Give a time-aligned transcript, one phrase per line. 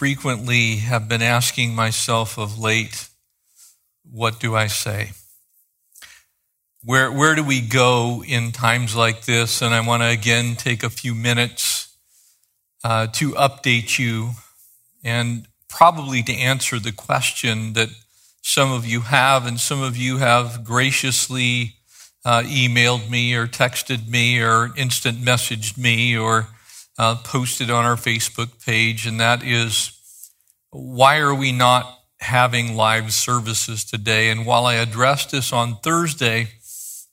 [0.00, 3.10] frequently have been asking myself of late,
[4.10, 5.10] what do I say?
[6.82, 9.60] Where, where do we go in times like this?
[9.60, 11.94] And I want to again take a few minutes
[12.82, 14.30] uh, to update you
[15.04, 17.90] and probably to answer the question that
[18.40, 21.74] some of you have, and some of you have graciously
[22.24, 26.48] uh, emailed me or texted me or instant messaged me or
[26.98, 29.99] uh, posted on our Facebook page, and that is
[30.70, 34.30] why are we not having live services today?
[34.30, 36.48] And while I addressed this on Thursday,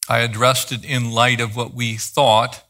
[0.09, 2.63] I addressed it in light of what we thought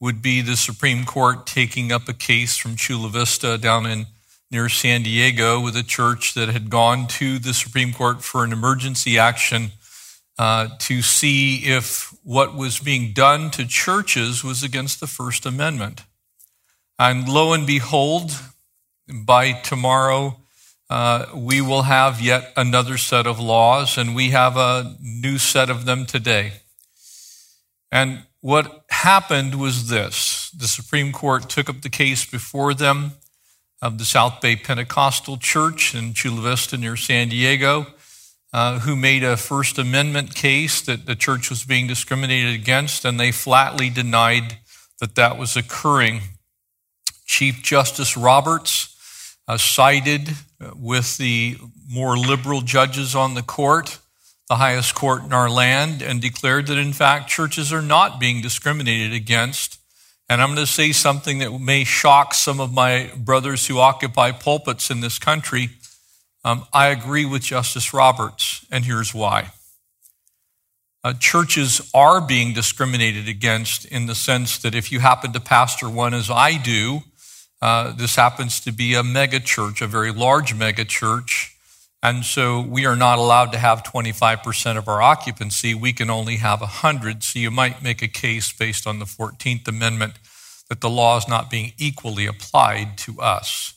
[0.00, 4.06] would be the Supreme Court taking up a case from Chula Vista down in
[4.50, 8.52] near San Diego with a church that had gone to the Supreme Court for an
[8.52, 9.72] emergency action
[10.38, 16.02] uh, to see if what was being done to churches was against the First Amendment.
[16.98, 18.32] And lo and behold,
[19.08, 20.40] by tomorrow,
[20.90, 25.70] uh, we will have yet another set of laws, and we have a new set
[25.70, 26.52] of them today.
[27.90, 33.12] And what happened was this the Supreme Court took up the case before them
[33.80, 37.86] of the South Bay Pentecostal Church in Chula Vista near San Diego,
[38.52, 43.18] uh, who made a First Amendment case that the church was being discriminated against, and
[43.18, 44.58] they flatly denied
[45.00, 46.20] that that was occurring
[47.26, 48.93] Chief Justice Roberts
[49.46, 50.30] uh, sided
[50.76, 51.56] with the
[51.88, 53.98] more liberal judges on the court,
[54.48, 58.40] the highest court in our land, and declared that in fact churches are not being
[58.40, 59.78] discriminated against.
[60.28, 64.32] And I'm going to say something that may shock some of my brothers who occupy
[64.32, 65.68] pulpits in this country.
[66.44, 69.50] Um, I agree with Justice Roberts, and here's why.
[71.02, 75.90] Uh, churches are being discriminated against in the sense that if you happen to pastor
[75.90, 77.02] one as I do,
[77.64, 81.56] uh, this happens to be a mega church, a very large mega church.
[82.02, 85.72] And so we are not allowed to have 25% of our occupancy.
[85.72, 87.22] We can only have 100.
[87.22, 90.18] So you might make a case based on the 14th Amendment
[90.68, 93.72] that the law is not being equally applied to us.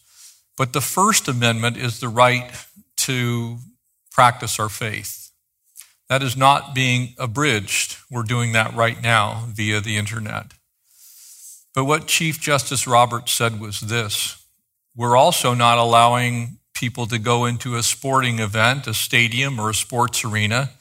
[0.58, 2.52] But the First Amendment is the right
[2.97, 3.59] to
[4.12, 5.31] practice our faith.
[6.09, 7.96] That is not being abridged.
[8.12, 10.56] We're doing that right now via the internet.
[11.78, 14.44] But what Chief Justice Roberts said was this
[14.96, 19.76] we're also not allowing people to go into a sporting event, a stadium, or a
[19.76, 20.72] sports arena,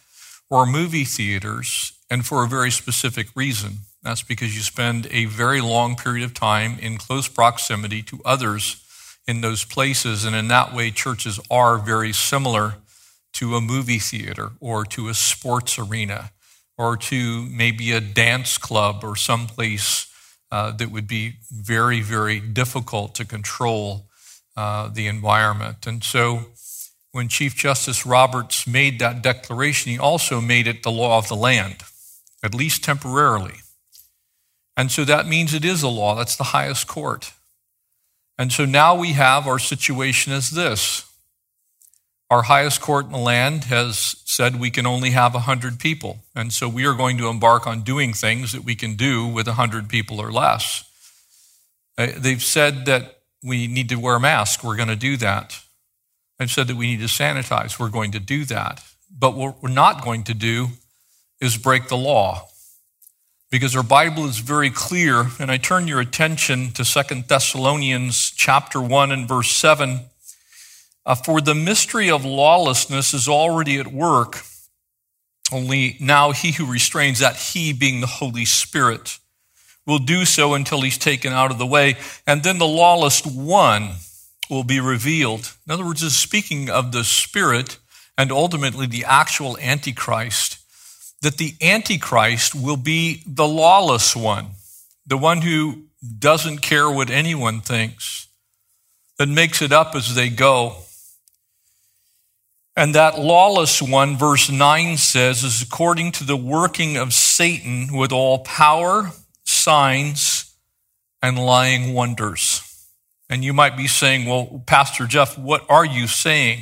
[0.49, 3.81] or movie theaters, and for a very specific reason.
[4.03, 8.83] That's because you spend a very long period of time in close proximity to others
[9.28, 10.25] in those places.
[10.25, 12.77] And in that way, churches are very similar
[13.34, 16.31] to a movie theater or to a sports arena
[16.78, 20.07] or to maybe a dance club or someplace
[20.51, 24.07] uh, that would be very, very difficult to control
[24.57, 25.87] uh, the environment.
[25.87, 26.47] And so
[27.12, 31.37] when Chief Justice Roberts made that declaration, he also made it the law of the
[31.37, 31.77] land,
[32.43, 33.57] at least temporarily.
[34.77, 36.15] And so that means it is a law.
[36.15, 37.33] That's the highest court.
[38.39, 41.06] And so now we have our situation as this
[42.31, 46.19] our highest court in the land has said we can only have 100 people.
[46.34, 49.47] And so we are going to embark on doing things that we can do with
[49.47, 50.82] 100 people or less.
[51.97, 54.65] Uh, they've said that we need to wear a mask.
[54.65, 55.60] We're going to do that.
[56.38, 57.78] They've said that we need to sanitize.
[57.78, 58.82] We're going to do that.
[59.10, 60.69] But what we're not going to do
[61.41, 62.48] is break the law.
[63.50, 68.82] Because our Bible is very clear, and I turn your attention to Second Thessalonians chapter
[68.82, 70.00] 1 and verse 7
[71.06, 74.42] uh, for the mystery of lawlessness is already at work,
[75.53, 79.18] only now he who restrains, that he being the Holy Spirit,
[79.86, 81.97] will do so until he's taken out of the way.
[82.26, 83.92] And then the lawless one
[84.50, 85.53] will be revealed.
[85.64, 87.78] In other words, it's speaking of the Spirit
[88.18, 90.58] and ultimately the actual Antichrist,
[91.22, 94.47] that the Antichrist will be the lawless one,
[95.06, 95.84] the one who
[96.18, 98.26] doesn't care what anyone thinks,
[99.18, 100.76] that makes it up as they go
[102.77, 108.13] and that lawless one, verse 9 says, is according to the working of Satan with
[108.13, 109.13] all power,
[109.45, 110.55] signs,
[111.23, 112.63] and lying wonders.
[113.31, 116.61] And you might be saying, well, Pastor Jeff, what are you saying?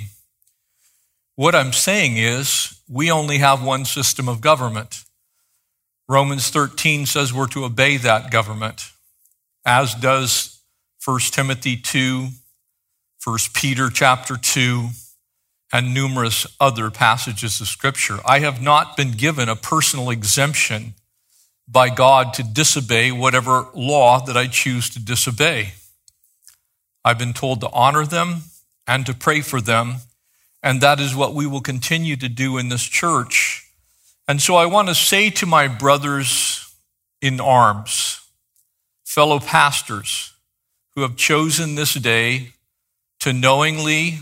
[1.35, 5.03] What I'm saying is we only have one system of government.
[6.09, 8.93] Romans 13 says we're to obey that government,
[9.67, 10.61] as does
[11.05, 12.29] 1 Timothy 2,
[13.25, 14.91] 1 Peter chapter 2,
[15.75, 18.21] and numerous other passages of Scripture.
[18.25, 20.95] I have not been given a personal exemption
[21.67, 25.73] by God to disobey whatever law that I choose to disobey.
[27.05, 28.43] I've been told to honor them
[28.87, 29.97] and to pray for them,
[30.63, 33.69] and that is what we will continue to do in this church.
[34.29, 36.73] And so I want to say to my brothers
[37.21, 38.21] in arms,
[39.05, 40.35] fellow pastors
[40.95, 42.53] who have chosen this day
[43.19, 44.21] to knowingly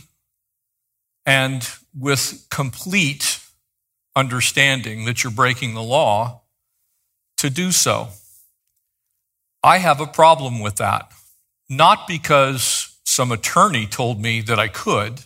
[1.25, 3.41] and with complete
[4.15, 6.43] understanding that you're breaking the law
[7.39, 8.09] to do so.
[9.63, 11.11] I have a problem with that,
[11.69, 15.23] not because some attorney told me that I could,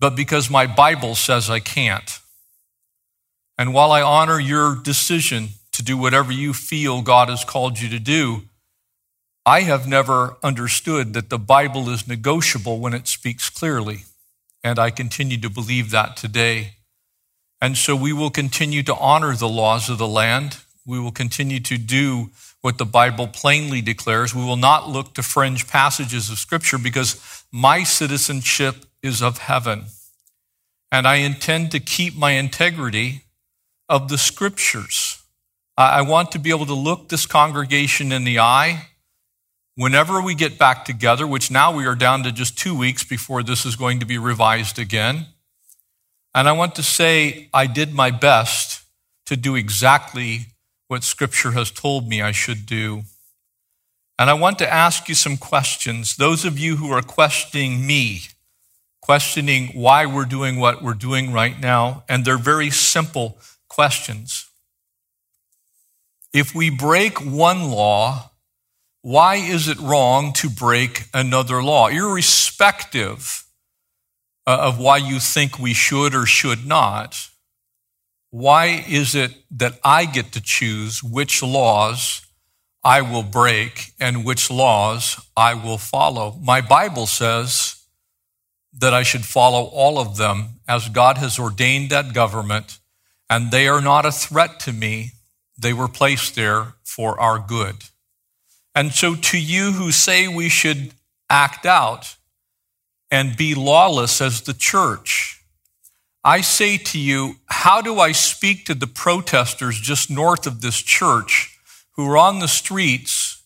[0.00, 2.18] but because my Bible says I can't.
[3.56, 7.88] And while I honor your decision to do whatever you feel God has called you
[7.90, 8.42] to do,
[9.46, 14.04] I have never understood that the Bible is negotiable when it speaks clearly.
[14.64, 16.76] And I continue to believe that today.
[17.60, 20.56] And so we will continue to honor the laws of the land.
[20.86, 22.30] We will continue to do
[22.62, 24.34] what the Bible plainly declares.
[24.34, 29.84] We will not look to fringe passages of Scripture because my citizenship is of heaven.
[30.90, 33.24] And I intend to keep my integrity
[33.88, 35.22] of the Scriptures.
[35.76, 38.88] I want to be able to look this congregation in the eye
[39.76, 43.42] whenever we get back together, which now we are down to just two weeks before
[43.42, 45.26] this is going to be revised again.
[46.34, 48.82] And I want to say I did my best
[49.26, 50.46] to do exactly
[50.88, 53.02] what Scripture has told me I should do.
[54.18, 56.16] And I want to ask you some questions.
[56.16, 58.22] Those of you who are questioning me,
[59.00, 63.38] questioning why we're doing what we're doing right now, and they're very simple
[63.68, 64.48] questions.
[66.32, 68.30] If we break one law,
[69.04, 73.44] why is it wrong to break another law, irrespective
[74.46, 77.28] uh, of why you think we should or should not?
[78.30, 82.22] Why is it that I get to choose which laws
[82.82, 86.38] I will break and which laws I will follow?
[86.42, 87.84] My Bible says
[88.72, 92.78] that I should follow all of them as God has ordained that government,
[93.28, 95.10] and they are not a threat to me.
[95.58, 97.84] They were placed there for our good.
[98.74, 100.92] And so, to you who say we should
[101.30, 102.16] act out
[103.10, 105.42] and be lawless as the church,
[106.24, 110.80] I say to you, how do I speak to the protesters just north of this
[110.80, 111.58] church
[111.92, 113.42] who are on the streets,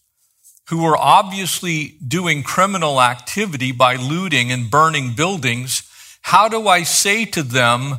[0.69, 5.83] who are obviously doing criminal activity by looting and burning buildings?
[6.23, 7.97] How do I say to them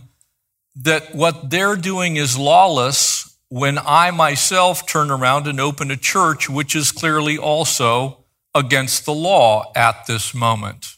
[0.78, 3.19] that what they're doing is lawless
[3.50, 9.13] when I myself turn around and open a church which is clearly also against the
[9.13, 10.98] law at this moment,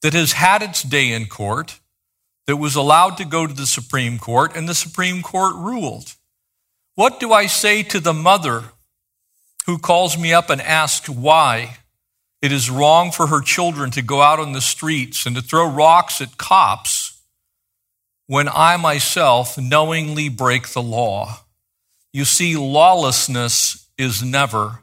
[0.00, 1.78] that has had its day in court,
[2.46, 6.14] that was allowed to go to the Supreme Court, and the Supreme Court ruled.
[6.94, 8.64] What do I say to the mother
[9.66, 11.76] who calls me up and asks why
[12.40, 15.66] it is wrong for her children to go out on the streets and to throw
[15.66, 17.22] rocks at cops
[18.26, 21.41] when I myself knowingly break the law?
[22.12, 24.80] You see, lawlessness is never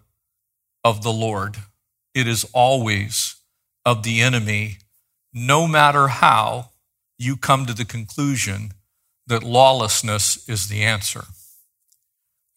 [0.83, 1.57] of the Lord,
[2.15, 3.35] it is always
[3.85, 4.77] of the enemy,
[5.33, 6.71] no matter how
[7.17, 8.71] you come to the conclusion
[9.27, 11.25] that lawlessness is the answer.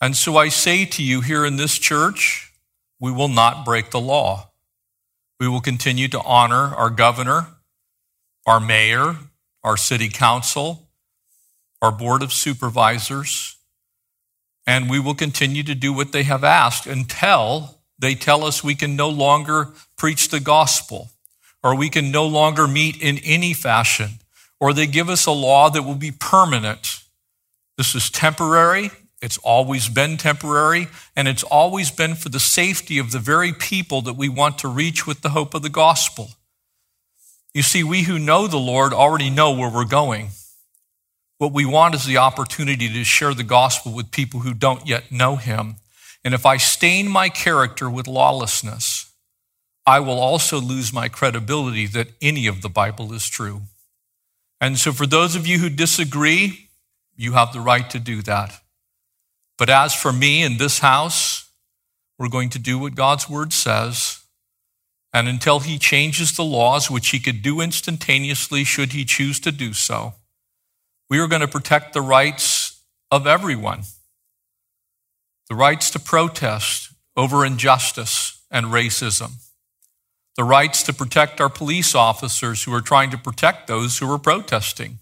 [0.00, 2.52] And so I say to you here in this church,
[2.98, 4.50] we will not break the law.
[5.38, 7.48] We will continue to honor our governor,
[8.46, 9.16] our mayor,
[9.62, 10.88] our city council,
[11.80, 13.51] our board of supervisors,
[14.66, 18.74] and we will continue to do what they have asked until they tell us we
[18.74, 21.10] can no longer preach the gospel
[21.62, 24.18] or we can no longer meet in any fashion
[24.62, 27.02] or they give us a law that will be permanent.
[27.76, 28.92] This is temporary.
[29.20, 34.02] It's always been temporary, and it's always been for the safety of the very people
[34.02, 36.30] that we want to reach with the hope of the gospel.
[37.54, 40.30] You see, we who know the Lord already know where we're going.
[41.42, 45.10] What we want is the opportunity to share the gospel with people who don't yet
[45.10, 45.74] know him.
[46.24, 49.10] And if I stain my character with lawlessness,
[49.84, 53.62] I will also lose my credibility that any of the Bible is true.
[54.60, 56.68] And so, for those of you who disagree,
[57.16, 58.60] you have the right to do that.
[59.58, 61.50] But as for me in this house,
[62.20, 64.20] we're going to do what God's word says.
[65.12, 69.50] And until he changes the laws, which he could do instantaneously should he choose to
[69.50, 70.14] do so,
[71.12, 73.82] we are going to protect the rights of everyone.
[75.50, 79.32] The rights to protest over injustice and racism,
[80.38, 84.18] the rights to protect our police officers who are trying to protect those who are
[84.18, 85.00] protesting,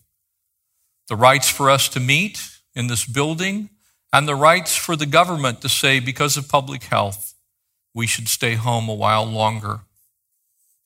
[1.09, 2.43] the rights for us to meet
[2.75, 3.71] in this building,
[4.13, 7.35] and the rights for the government to say, because of public health,
[7.95, 9.83] we should stay home a while longer.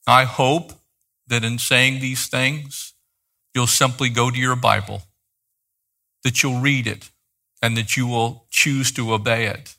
[0.07, 0.75] I hope
[1.29, 2.93] that in saying these things,
[3.55, 5.01] you'll simply go to your Bible,
[6.25, 7.11] that you'll read it,
[7.63, 9.77] and that you will choose to obey it.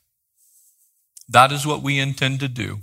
[1.27, 2.79] That is what we intend to do.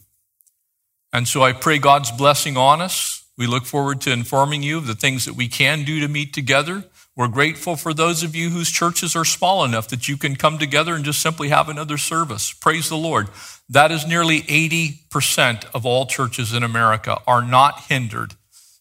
[1.13, 3.25] And so I pray God's blessing on us.
[3.39, 6.33] We look forward to informing you of the things that we can do to meet
[6.33, 6.85] together.
[7.15, 10.59] We're grateful for those of you whose churches are small enough that you can come
[10.59, 12.53] together and just simply have another service.
[12.53, 13.29] Praise the Lord.
[13.69, 18.35] That is nearly 80% of all churches in America are not hindered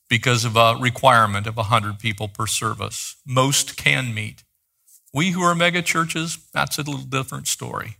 [0.09, 3.17] because of a requirement of 100 people per service.
[3.25, 4.43] Most can meet.
[5.13, 7.97] We who are mega churches, that's a little different story.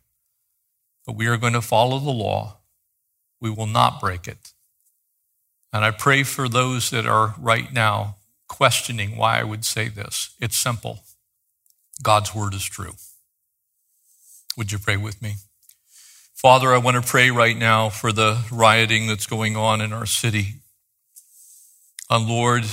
[1.06, 2.58] But we are going to follow the law.
[3.40, 4.54] We will not break it.
[5.74, 10.36] And I pray for those that are right now questioning why I would say this.
[10.40, 11.00] It's simple
[12.04, 12.94] God's word is true.
[14.58, 15.36] Would you pray with me?
[16.34, 20.06] Father, I want to pray right now for the rioting that's going on in our
[20.06, 20.56] city.
[22.10, 22.66] And Lord,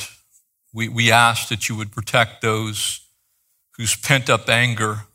[0.73, 3.00] we, we ask that you would protect those
[3.78, 5.06] whose pent up anger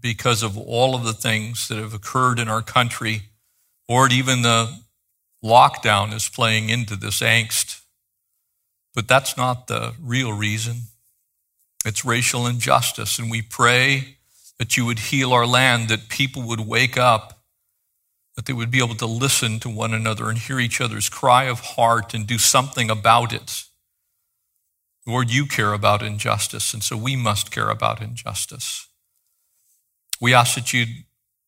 [0.00, 3.24] because of all of the things that have occurred in our country.
[3.86, 4.80] or even the
[5.44, 7.82] lockdown is playing into this angst.
[8.94, 10.84] But that's not the real reason.
[11.84, 13.18] It's racial injustice.
[13.18, 14.16] And we pray
[14.58, 17.44] that you would heal our land, that people would wake up
[18.36, 21.44] that they would be able to listen to one another and hear each other's cry
[21.44, 23.64] of heart and do something about it.
[25.06, 28.88] Lord, you care about injustice, and so we must care about injustice.
[30.20, 31.04] We ask that you'd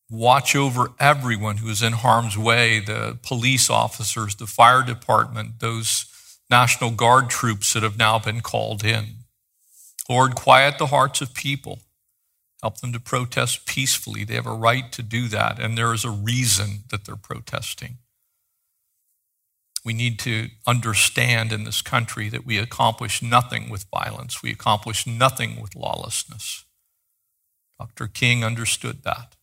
[0.09, 6.05] watch over everyone who is in harm's way the police officers, the fire department, those
[6.49, 9.05] National Guard troops that have now been called in.
[10.07, 11.79] Lord, quiet the hearts of people.
[12.61, 14.23] Help them to protest peacefully.
[14.23, 17.97] They have a right to do that, and there is a reason that they're protesting.
[19.87, 25.07] We need to understand in this country that we accomplish nothing with violence, we accomplish
[25.07, 26.65] nothing with lawlessness.
[27.79, 28.07] Dr.
[28.07, 29.35] King understood that.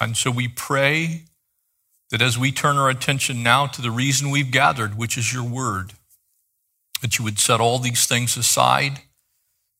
[0.00, 1.24] And so we pray
[2.10, 5.44] that as we turn our attention now to the reason we've gathered, which is your
[5.44, 5.94] word,
[7.00, 9.00] that you would set all these things aside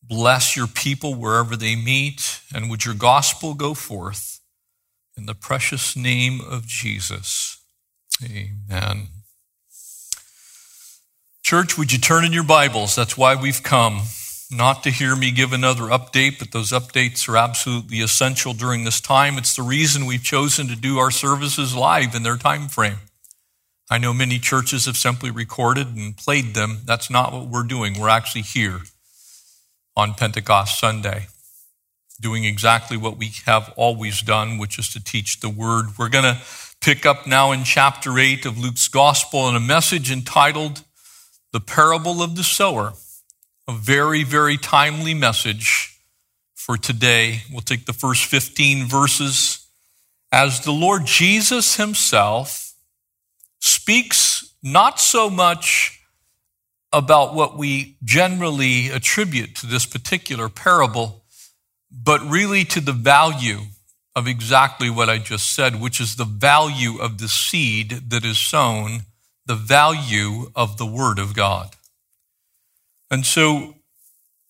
[0.07, 4.39] Bless your people wherever they meet, and would your gospel go forth
[5.17, 7.61] in the precious name of Jesus.
[8.23, 9.07] Amen.
[11.47, 12.93] Church, would you turn in your Bibles?
[12.93, 14.01] That's why we've come.
[14.51, 18.99] Not to hear me give another update, but those updates are absolutely essential during this
[18.99, 19.37] time.
[19.37, 22.97] It's the reason we've chosen to do our services live in their time frame.
[23.89, 26.79] I know many churches have simply recorded and played them.
[26.83, 27.97] That's not what we're doing.
[27.97, 28.81] We're actually here
[29.95, 31.27] on Pentecost Sunday,
[32.19, 35.97] doing exactly what we have always done, which is to teach the word.
[35.97, 36.41] We're going to
[36.81, 40.81] pick up now in chapter 8 of Luke's gospel in a message entitled
[41.57, 42.93] The Parable of the Sower.
[43.67, 45.99] A very, very timely message
[46.53, 47.41] for today.
[47.51, 49.65] We'll take the first 15 verses
[50.31, 52.75] as the Lord Jesus himself
[53.57, 55.99] speaks not so much
[56.93, 61.23] about what we generally attribute to this particular parable,
[61.91, 63.61] but really to the value
[64.15, 68.37] of exactly what I just said, which is the value of the seed that is
[68.37, 69.05] sown,
[69.47, 71.75] the value of the Word of God.
[73.09, 73.75] And so,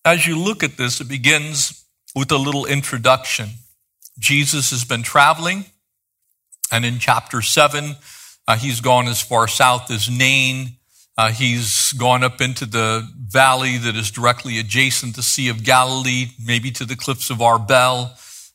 [0.04, 3.50] as you look at this, it begins with a little introduction.
[4.18, 5.66] Jesus has been traveling,
[6.72, 7.96] and in chapter 7,
[8.48, 10.70] uh, he's gone as far south as Nain.
[11.16, 15.64] Uh, he's gone up into the valley that is directly adjacent to the Sea of
[15.64, 18.10] Galilee, maybe to the cliffs of Arbel.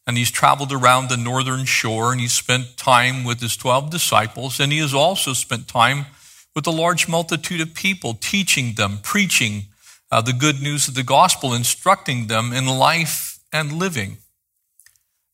[0.05, 4.59] And he's traveled around the northern shore and he's spent time with his 12 disciples.
[4.59, 6.07] And he has also spent time
[6.55, 9.63] with a large multitude of people, teaching them, preaching
[10.11, 14.17] uh, the good news of the gospel, instructing them in life and living.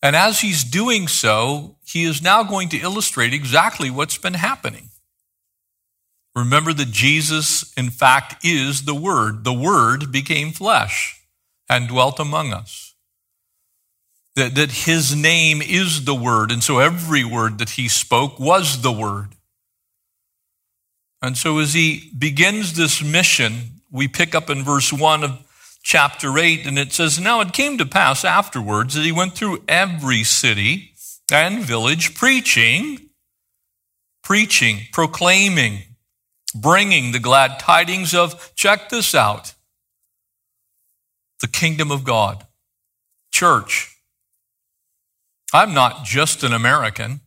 [0.02, 4.90] And as he's doing so, he is now going to illustrate exactly what's been happening.
[6.36, 9.44] Remember that Jesus, in fact, is the Word.
[9.44, 11.22] The Word became flesh
[11.68, 12.94] and dwelt among us.
[14.36, 18.82] That, that His name is the Word, and so every word that He spoke was
[18.82, 19.36] the Word.
[21.22, 25.40] And so as he begins this mission, we pick up in verse 1 of
[25.84, 29.64] chapter 8, and it says, Now it came to pass afterwards that he went through
[29.68, 30.94] every city
[31.32, 33.10] and village preaching,
[34.24, 35.80] preaching, proclaiming,
[36.56, 39.54] bringing the glad tidings of, check this out,
[41.42, 42.46] the kingdom of God.
[43.32, 43.96] Church,
[45.54, 47.22] I'm not just an American.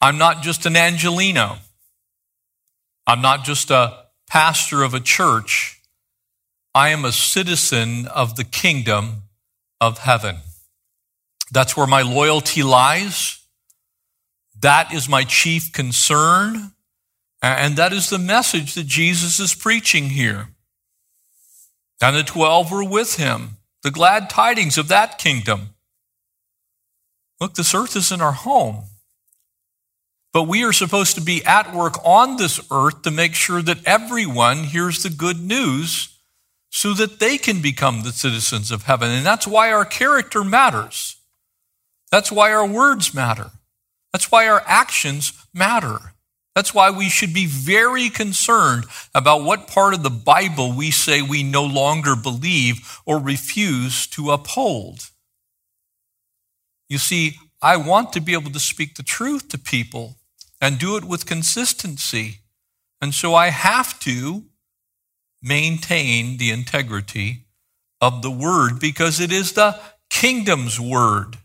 [0.00, 1.58] I'm not just an Angelino.
[3.08, 5.80] I'm not just a pastor of a church.
[6.74, 9.22] I am a citizen of the kingdom
[9.80, 10.36] of heaven.
[11.50, 13.42] That's where my loyalty lies.
[14.60, 16.72] That is my chief concern.
[17.40, 20.50] And that is the message that Jesus is preaching here.
[22.02, 25.70] And the 12 were with him, the glad tidings of that kingdom.
[27.40, 28.84] Look, this earth isn't our home.
[30.32, 33.84] But we are supposed to be at work on this earth to make sure that
[33.86, 36.14] everyone hears the good news
[36.70, 39.10] so that they can become the citizens of heaven.
[39.10, 41.16] And that's why our character matters.
[42.10, 43.50] That's why our words matter.
[44.12, 46.14] That's why our actions matter.
[46.54, 51.22] That's why we should be very concerned about what part of the Bible we say
[51.22, 55.10] we no longer believe or refuse to uphold.
[56.88, 60.16] You see, I want to be able to speak the truth to people
[60.60, 62.40] and do it with consistency.
[63.00, 64.44] And so I have to
[65.42, 67.46] maintain the integrity
[68.00, 69.78] of the word because it is the
[70.10, 71.38] kingdom's word.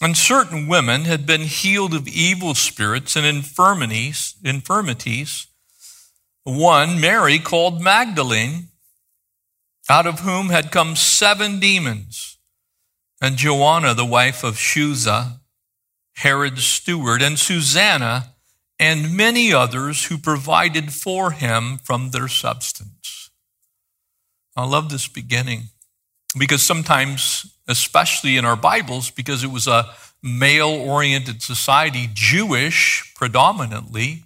[0.00, 5.46] And certain women had been healed of evil spirits and infirmities, infirmities.
[6.42, 8.68] One, Mary, called Magdalene,
[9.88, 12.33] out of whom had come seven demons,
[13.24, 15.40] and Joanna, the wife of Chuza,
[16.16, 18.34] Herod's steward, and Susanna,
[18.78, 23.30] and many others who provided for him from their substance.
[24.54, 25.70] I love this beginning
[26.38, 29.88] because sometimes, especially in our Bibles, because it was a
[30.22, 34.24] male oriented society, Jewish predominantly,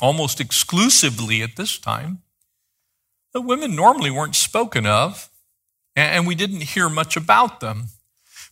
[0.00, 2.22] almost exclusively at this time,
[3.34, 5.28] the women normally weren't spoken of,
[5.94, 7.88] and we didn't hear much about them.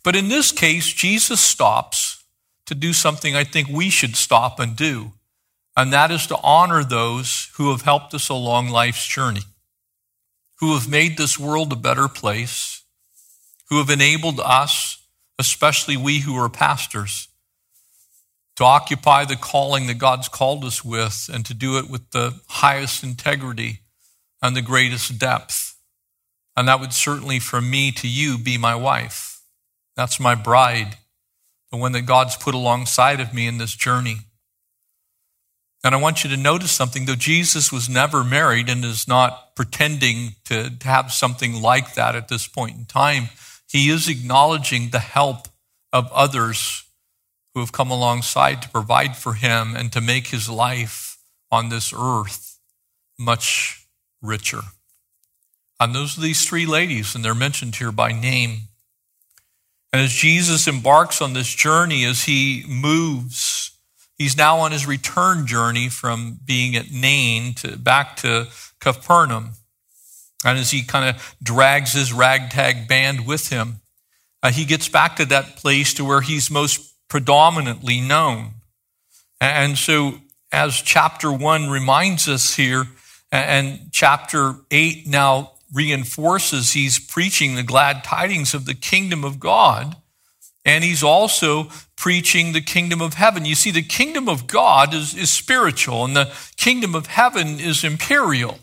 [0.04, 2.24] But in this case, Jesus stops
[2.66, 5.12] to do something I think we should stop and do,
[5.76, 9.42] and that is to honor those who have helped us along life's journey,
[10.60, 12.82] who have made this world a better place,
[13.70, 15.02] who have enabled us,
[15.38, 17.28] especially we who are pastors,
[18.56, 22.40] to occupy the calling that God's called us with and to do it with the
[22.48, 23.82] highest integrity
[24.42, 25.76] and the greatest depth.
[26.56, 29.37] And that would certainly, from me to you, be my wife.
[29.98, 30.96] That's my bride
[31.70, 34.18] the one that God's put alongside of me in this journey.
[35.84, 39.54] And I want you to notice something, though Jesus was never married and is not
[39.54, 43.28] pretending to, have something like that at this point in time,
[43.68, 45.48] he is acknowledging the help
[45.92, 46.84] of others
[47.54, 51.18] who have come alongside to provide for him and to make his life
[51.50, 52.58] on this earth
[53.18, 53.86] much
[54.20, 54.62] richer.
[55.78, 58.67] And those are these three ladies, and they're mentioned here by name.
[59.92, 63.72] As Jesus embarks on this journey, as he moves,
[64.18, 68.48] he's now on his return journey from being at Nain to back to
[68.80, 69.52] Capernaum.
[70.44, 73.80] And as he kind of drags his ragtag band with him,
[74.42, 78.52] uh, he gets back to that place to where he's most predominantly known.
[79.40, 80.20] And so,
[80.52, 82.86] as chapter one reminds us here,
[83.32, 89.96] and chapter eight now reinforces he's preaching the glad tidings of the kingdom of God,
[90.64, 93.44] and he's also preaching the kingdom of heaven.
[93.44, 97.84] You see, the kingdom of God is, is spiritual, and the kingdom of heaven is
[97.84, 98.58] imperial.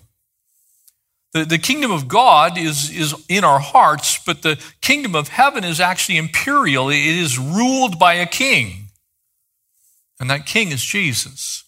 [1.33, 5.65] The, the kingdom of God is, is in our hearts, but the kingdom of heaven
[5.65, 6.89] is actually imperial.
[6.89, 8.87] It is ruled by a king,
[10.19, 11.64] and that king is Jesus.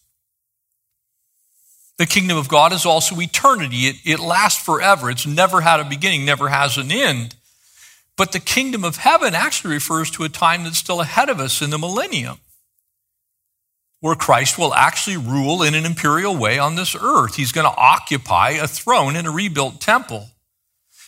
[1.98, 3.88] The kingdom of God is also eternity.
[3.88, 5.10] It, it lasts forever.
[5.10, 7.36] It's never had a beginning, never has an end.
[8.16, 11.62] But the kingdom of heaven actually refers to a time that's still ahead of us
[11.62, 12.38] in the millennium,
[14.00, 17.36] where Christ will actually rule in an imperial way on this earth.
[17.36, 20.30] He's going to occupy a throne in a rebuilt temple.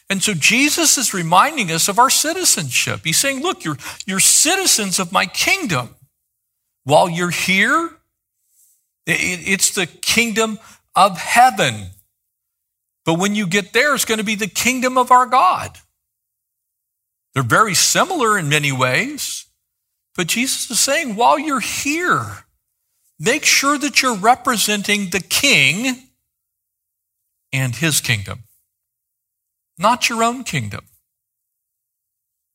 [0.10, 3.02] And so Jesus is reminding us of our citizenship.
[3.04, 5.96] He's saying, look, you're, you're citizens of my kingdom.
[6.84, 7.92] While you're here,
[9.06, 10.58] it's the kingdom
[10.96, 11.92] of heaven.
[13.06, 15.78] But when you get there, it's going to be the kingdom of our God.
[17.34, 19.46] They're very similar in many ways.
[20.16, 22.26] But Jesus is saying, while you're here,
[23.20, 26.10] make sure that you're representing the king
[27.54, 28.44] and his kingdom,
[29.78, 30.86] not your own kingdom.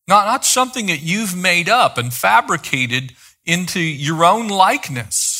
[0.06, 3.14] Not, not something that you've made up and fabricated
[3.46, 5.33] into your own likeness.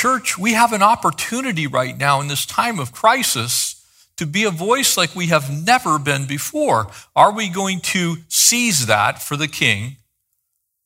[0.00, 3.86] Church, we have an opportunity right now in this time of crisis
[4.16, 6.90] to be a voice like we have never been before.
[7.14, 9.96] Are we going to seize that for the king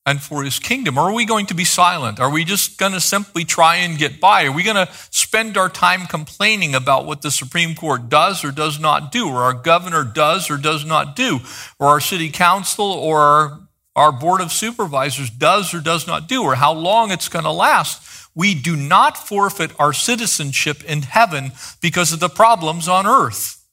[0.05, 0.98] and for his kingdom?
[0.98, 2.18] Or are we going to be silent?
[2.18, 4.46] Are we just going to simply try and get by?
[4.46, 8.50] Are we going to spend our time complaining about what the Supreme Court does or
[8.50, 11.38] does not do, or our governor does or does not do,
[11.79, 13.61] or our city council or
[13.94, 17.53] our, board of supervisors does or does not do, or how long it's going to
[17.53, 18.11] last?
[18.35, 23.64] We do not forfeit our citizenship in heaven because of the problems on earth.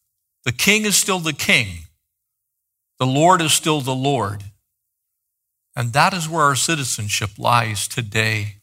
[0.43, 1.86] The king is still the king.
[3.00, 4.43] The Lord is still the Lord.
[5.76, 8.58] And that is where our citizenship lies today.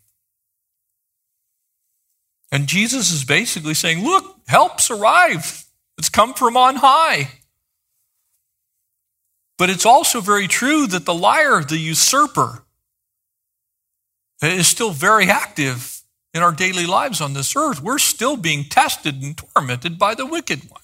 [2.53, 5.65] And Jesus is basically saying, Look, help's arrived.
[5.99, 7.31] It's come from on high.
[9.59, 12.65] But it's also very true that the liar, the usurper,
[14.43, 16.03] is still very active
[16.35, 17.83] in our daily lives on this earth.
[17.83, 20.81] We're still being tested and tormented by the wicked one.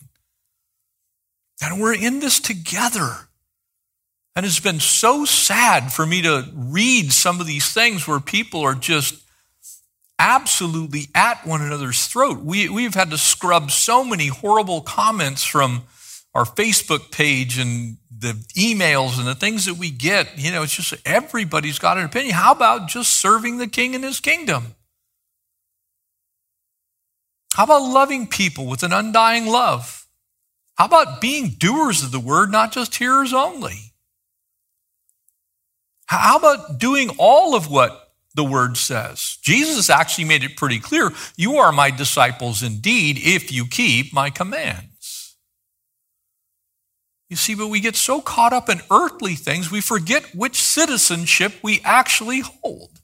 [1.62, 3.28] And we're in this together.
[4.36, 8.62] And it's been so sad for me to read some of these things where people
[8.62, 9.22] are just
[10.18, 12.38] absolutely at one another's throat.
[12.40, 15.84] We, we've had to scrub so many horrible comments from
[16.34, 20.36] our Facebook page and the emails and the things that we get.
[20.36, 22.34] You know, it's just everybody's got an opinion.
[22.34, 24.74] How about just serving the king and his kingdom?
[27.54, 30.06] How about loving people with an undying love?
[30.76, 33.92] How about being doers of the word, not just hearers only?
[36.06, 39.38] How about doing all of what the word says?
[39.40, 41.12] Jesus actually made it pretty clear.
[41.36, 44.93] You are my disciples indeed if you keep my commands.
[47.30, 51.52] You see, but we get so caught up in earthly things, we forget which citizenship
[51.62, 53.00] we actually hold.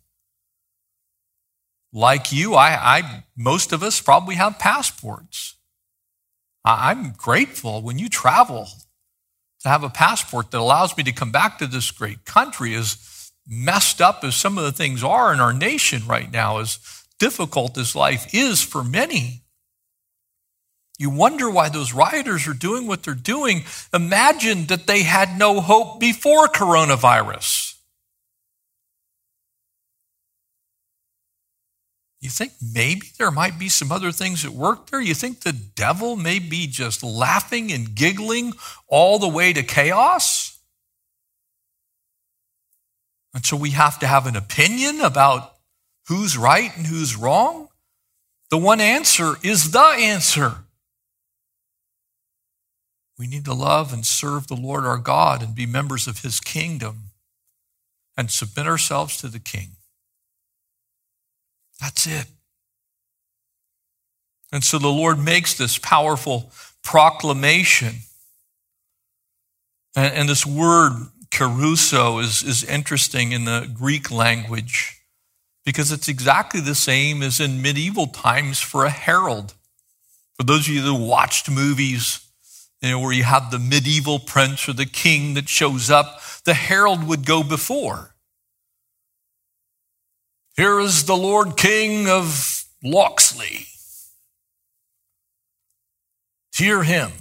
[1.92, 5.56] Like you, I, I most of us probably have passports.
[6.64, 8.68] I'm grateful when you travel
[9.61, 13.33] to have a passport that allows me to come back to this great country, as
[13.46, 16.78] messed up as some of the things are in our nation right now, as
[17.18, 19.42] difficult as life is for many.
[21.01, 23.65] You wonder why those rioters are doing what they're doing.
[23.95, 27.75] Imagine that they had no hope before coronavirus.
[32.21, 35.01] You think maybe there might be some other things at work there?
[35.01, 38.53] You think the devil may be just laughing and giggling
[38.87, 40.59] all the way to chaos?
[43.33, 45.55] And so we have to have an opinion about
[46.09, 47.69] who's right and who's wrong?
[48.51, 50.67] The one answer is the answer.
[53.20, 56.40] We need to love and serve the Lord our God and be members of his
[56.40, 57.11] kingdom
[58.16, 59.72] and submit ourselves to the king.
[61.83, 62.24] That's it.
[64.50, 66.50] And so the Lord makes this powerful
[66.83, 67.96] proclamation.
[69.94, 70.92] And, and this word,
[71.30, 74.98] kerusso, is, is interesting in the Greek language
[75.66, 79.52] because it's exactly the same as in medieval times for a herald.
[80.38, 82.26] For those of you that watched movies,
[82.81, 86.55] you know, where you have the medieval prince or the king that shows up, the
[86.55, 88.14] herald would go before.
[90.57, 93.66] Here is the Lord King of Locksley.
[96.55, 97.12] Hear him.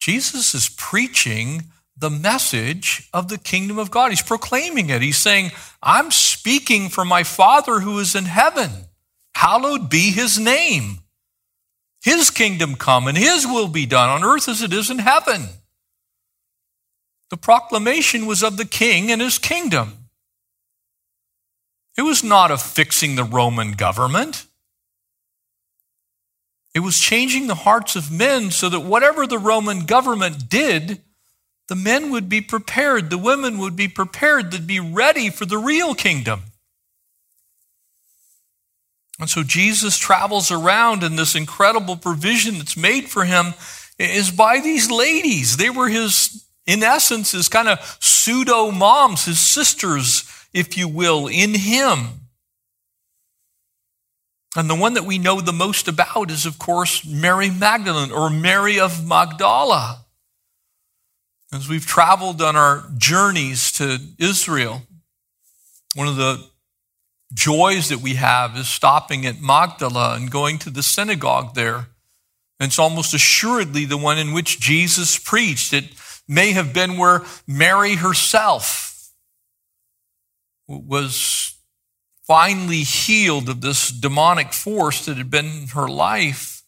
[0.00, 1.64] Jesus is preaching
[1.96, 4.10] the message of the kingdom of God.
[4.10, 5.00] He's proclaiming it.
[5.00, 8.70] He's saying, I'm speaking for my Father who is in heaven.
[9.34, 10.98] Hallowed be his name.
[12.04, 15.48] His kingdom come and his will be done on earth as it is in heaven.
[17.30, 20.10] The proclamation was of the king and his kingdom.
[21.96, 24.44] It was not of fixing the Roman government.
[26.74, 31.00] It was changing the hearts of men so that whatever the Roman government did,
[31.68, 35.56] the men would be prepared, the women would be prepared, they'd be ready for the
[35.56, 36.42] real kingdom.
[39.18, 43.54] And so Jesus travels around, and this incredible provision that's made for him
[43.98, 45.56] is by these ladies.
[45.56, 51.26] They were his, in essence, his kind of pseudo moms, his sisters if you will,
[51.26, 52.20] in Him.
[54.56, 58.30] And the one that we know the most about is, of course, Mary Magdalene or
[58.30, 60.06] Mary of Magdala.
[61.52, 64.82] As we've traveled on our journeys to Israel,
[65.96, 66.44] One of the
[67.34, 71.88] joys that we have is stopping at Magdala and going to the synagogue there.
[72.60, 75.72] And it's almost assuredly the one in which Jesus preached.
[75.72, 75.92] It
[76.28, 79.10] may have been where Mary herself
[80.66, 81.56] was
[82.26, 86.62] finally healed of this demonic force that had been in her life.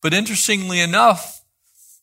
[0.00, 1.42] But interestingly enough,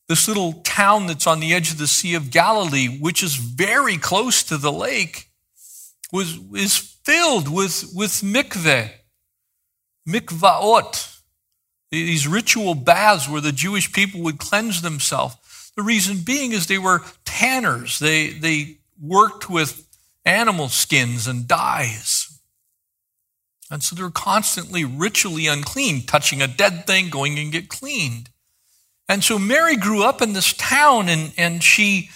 [0.08, 3.96] this little town that's on the edge of the Sea of Galilee, which is very
[3.96, 5.30] close to the lake,
[6.12, 8.92] was, is filled with, with mikveh,
[10.08, 11.20] mikvaot,
[11.90, 15.72] these ritual baths where the Jewish people would cleanse themselves.
[15.76, 17.98] The reason being is they were tanners.
[17.98, 19.88] They, they worked with
[20.24, 22.40] animal skins and dyes.
[23.72, 28.30] And so they're constantly ritually unclean, touching a dead thing, going and get cleaned.
[29.08, 32.12] And so Mary grew up in this town and, and she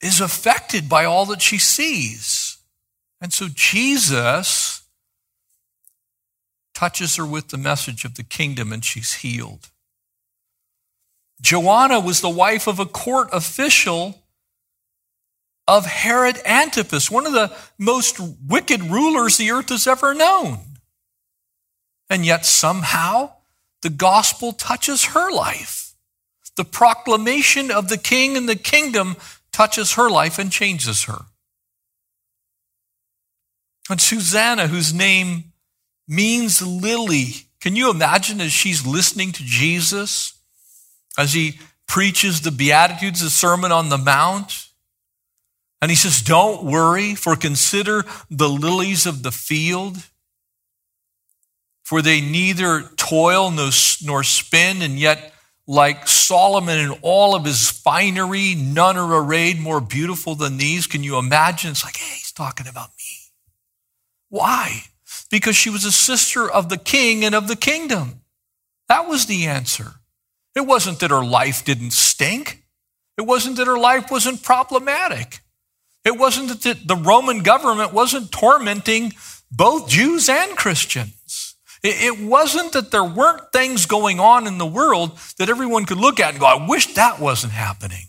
[0.00, 2.43] is affected by all that she sees.
[3.24, 4.82] And so Jesus
[6.74, 9.70] touches her with the message of the kingdom and she's healed.
[11.40, 14.22] Joanna was the wife of a court official
[15.66, 20.58] of Herod Antipas, one of the most wicked rulers the earth has ever known.
[22.10, 23.32] And yet somehow
[23.80, 25.94] the gospel touches her life.
[26.58, 29.16] The proclamation of the king and the kingdom
[29.50, 31.24] touches her life and changes her.
[33.90, 35.52] And Susanna, whose name
[36.08, 40.34] means lily, can you imagine as she's listening to Jesus?
[41.16, 44.68] as he preaches the Beatitudes, the Sermon on the Mount.
[45.80, 49.98] And he says, Don't worry, for consider the lilies of the field,
[51.82, 55.32] for they neither toil nor spin, and yet,
[55.66, 60.86] like Solomon in all of his finery, none are arrayed more beautiful than these.
[60.86, 61.70] Can you imagine?
[61.70, 63.03] It's like, hey, he's talking about me.
[64.34, 64.82] Why?
[65.30, 68.22] Because she was a sister of the king and of the kingdom.
[68.88, 69.92] That was the answer.
[70.56, 72.64] It wasn't that her life didn't stink.
[73.16, 75.38] It wasn't that her life wasn't problematic.
[76.04, 79.12] It wasn't that the Roman government wasn't tormenting
[79.52, 81.54] both Jews and Christians.
[81.84, 86.18] It wasn't that there weren't things going on in the world that everyone could look
[86.18, 88.06] at and go, I wish that wasn't happening.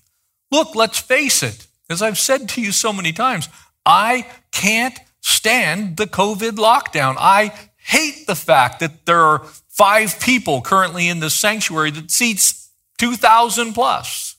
[0.49, 1.67] Look, let's face it.
[1.87, 3.47] As I've said to you so many times,
[3.85, 7.15] I can't stand the COVID lockdown.
[7.17, 12.69] I hate the fact that there are five people currently in this sanctuary that seats
[12.99, 14.35] 2,000 plus.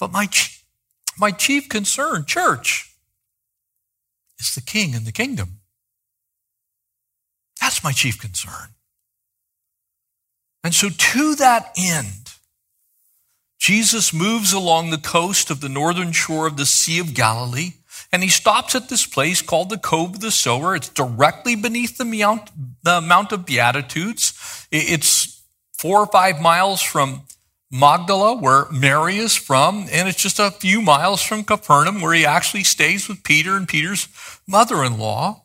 [0.00, 0.28] But my,
[1.16, 2.92] my chief concern, church,
[4.40, 5.60] is the king and the kingdom.
[7.60, 8.74] That's my chief concern.
[10.64, 12.34] And so, to that end,
[13.56, 17.74] Jesus moves along the coast of the northern shore of the Sea of Galilee
[18.12, 20.74] and he stops at this place called the Cove of the Sower.
[20.76, 22.50] It's directly beneath the Mount,
[22.82, 24.66] the Mount of Beatitudes.
[24.70, 27.22] It's four or five miles from
[27.70, 32.24] Magdala, where Mary is from, and it's just a few miles from Capernaum, where he
[32.24, 34.08] actually stays with Peter and Peter's
[34.46, 35.42] mother in law.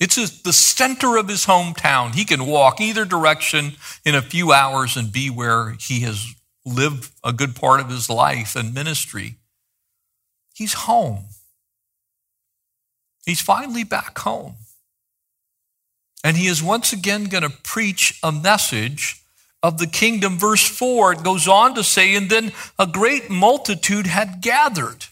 [0.00, 2.14] It's the center of his hometown.
[2.14, 3.72] He can walk either direction
[4.06, 8.08] in a few hours and be where he has lived a good part of his
[8.08, 9.36] life and ministry.
[10.54, 11.26] He's home.
[13.30, 14.56] He's finally back home.
[16.24, 19.22] And he is once again going to preach a message
[19.62, 20.36] of the kingdom.
[20.36, 25.06] Verse 4, it goes on to say, And then a great multitude had gathered.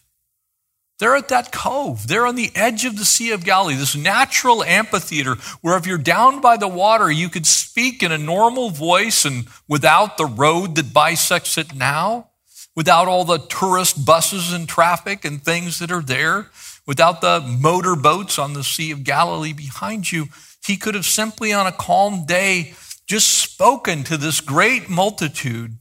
[0.99, 2.09] They're at that cove.
[2.09, 5.97] They're on the edge of the Sea of Galilee, this natural amphitheater where if you're
[5.97, 10.75] down by the water, you could speak in a normal voice and without the road
[10.75, 12.31] that bisects it now,
[12.75, 16.51] without all the tourist buses and traffic and things that are there
[16.89, 20.27] without the motor boats on the Sea of Galilee behind you,
[20.67, 22.73] he could have simply on a calm day
[23.07, 25.77] just spoken to this great multitude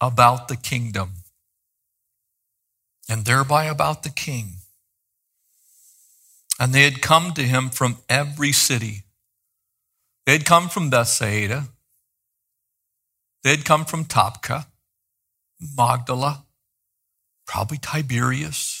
[0.00, 1.14] about the kingdom
[3.08, 4.52] and thereby about the king.
[6.60, 9.02] And they had come to him from every city.
[10.26, 11.64] They had come from Bethsaida.
[13.42, 14.66] They had come from Tabgha,
[15.76, 16.44] Magdala,
[17.46, 18.75] probably Tiberias,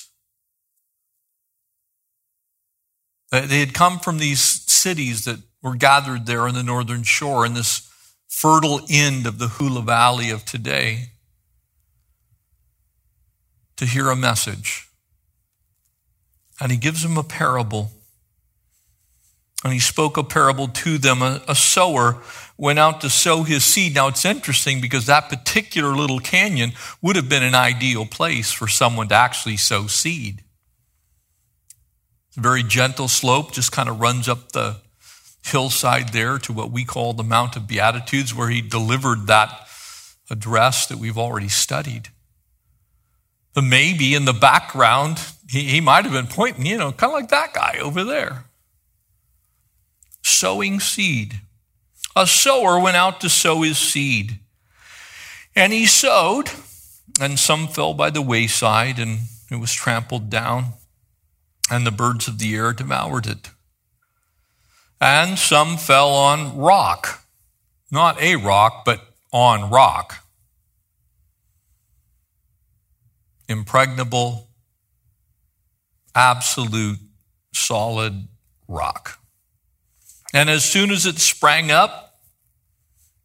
[3.32, 7.44] Uh, they had come from these cities that were gathered there on the northern shore
[7.44, 7.90] in this
[8.28, 11.10] fertile end of the Hula Valley of today
[13.76, 14.88] to hear a message.
[16.60, 17.90] And he gives them a parable.
[19.64, 21.22] And he spoke a parable to them.
[21.22, 22.22] A, a, sower
[22.56, 23.94] went out to sow his seed.
[23.94, 28.68] Now it's interesting because that particular little canyon would have been an ideal place for
[28.68, 30.42] someone to actually sow seed.
[32.36, 34.76] Very gentle slope, just kind of runs up the
[35.42, 39.66] hillside there to what we call the Mount of Beatitudes, where he delivered that
[40.30, 42.08] address that we've already studied.
[43.54, 45.18] But maybe in the background,
[45.48, 48.44] he, he might have been pointing, you know, kind of like that guy over there.
[50.22, 51.40] Sowing seed.
[52.14, 54.40] A sower went out to sow his seed.
[55.54, 56.50] And he sowed,
[57.18, 59.20] and some fell by the wayside, and
[59.50, 60.74] it was trampled down,
[61.70, 63.50] and the birds of the air devoured it.
[65.00, 67.24] And some fell on rock,
[67.90, 69.00] not a rock, but
[69.32, 70.24] on rock.
[73.48, 74.48] Impregnable,
[76.14, 76.98] absolute,
[77.52, 78.28] solid
[78.66, 79.18] rock.
[80.32, 82.18] And as soon as it sprang up,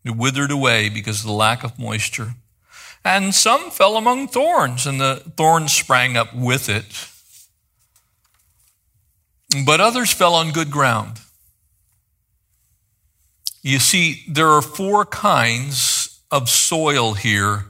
[0.04, 2.34] it withered away because of the lack of moisture.
[3.04, 7.08] And some fell among thorns, and the thorns sprang up with it.
[9.66, 11.20] But others fell on good ground.
[13.62, 17.66] You see, there are four kinds of soil here,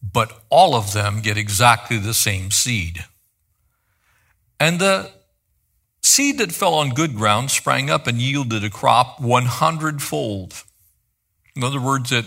[0.00, 3.04] but all of them get exactly the same seed.
[4.60, 5.10] And the
[6.02, 10.62] seed that fell on good ground sprang up and yielded a crop 100 fold.
[11.54, 12.26] In other words, it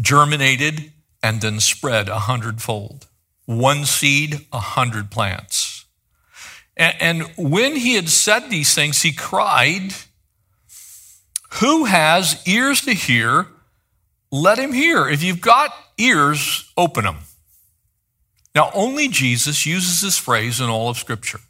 [0.00, 3.06] germinated and then spread a hundredfold.
[3.44, 5.59] One seed, a hundred plants.
[6.80, 9.92] And, when he had said these things, he cried,
[11.60, 13.48] Who has ears to hear?
[14.32, 15.06] Let him hear.
[15.06, 17.18] If you've got ears, open them.
[18.54, 21.40] Now, only Jesus uses this phrase in all of Scripture.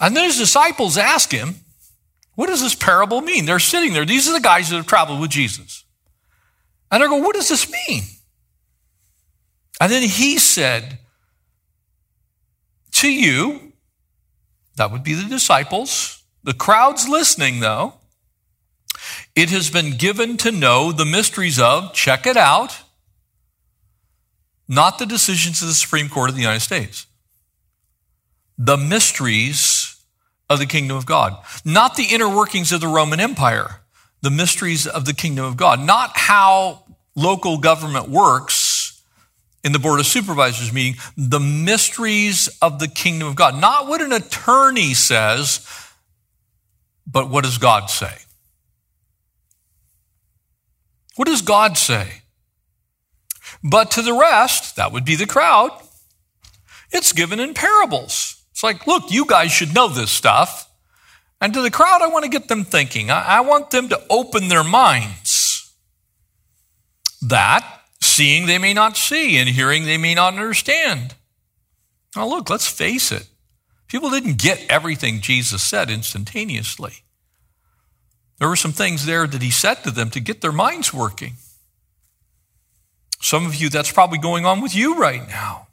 [0.00, 1.54] And then his disciples ask him,
[2.34, 3.46] What does this parable mean?
[3.46, 4.04] They're sitting there.
[4.06, 5.84] These are the guys that have traveled with Jesus.
[6.90, 8.02] And they're going, What does this mean?
[9.80, 10.98] And then he said,
[12.98, 13.74] To you,
[14.76, 17.94] that would be the disciples, the crowd's listening though,
[19.36, 22.82] it has been given to know the mysteries of, check it out,
[24.66, 27.06] not the decisions of the Supreme Court of the United States,
[28.58, 30.02] the mysteries
[30.50, 33.76] of the kingdom of God, not the inner workings of the Roman Empire.
[34.22, 36.82] The mysteries of the kingdom of God, not how
[37.14, 38.57] local government works
[39.64, 43.60] in the Board of Supervisors meeting, the mysteries of the kingdom of God.
[43.60, 45.66] Not what an attorney says,
[47.06, 48.14] but what does God say?
[51.16, 52.22] What does God say?
[53.62, 55.70] But to the rest, that would be the crowd,
[56.90, 58.42] it's given in parables.
[58.52, 60.70] It's like, look, you guys should know this stuff.
[61.40, 63.10] And to the crowd, I want to get them thinking.
[63.10, 65.72] I, want them to open their minds.
[67.22, 67.77] That,
[68.18, 71.14] seeing they may not see, and hearing they may not understand.
[72.16, 73.28] Now, look, let's face it.
[73.86, 77.04] People didn't get everything Jesus said instantaneously.
[78.40, 81.34] There were some things there that he said to them to get their minds working.
[83.20, 85.68] Some of you, that's probably going on with you right now.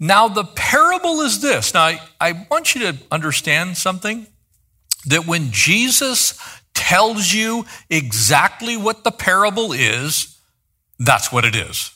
[0.00, 1.74] Now, the parable is this.
[1.74, 4.26] Now, I, I want you to understand something
[5.04, 6.38] that when Jesus
[6.72, 10.35] tells you exactly what the parable is,
[10.98, 11.92] that's what it is.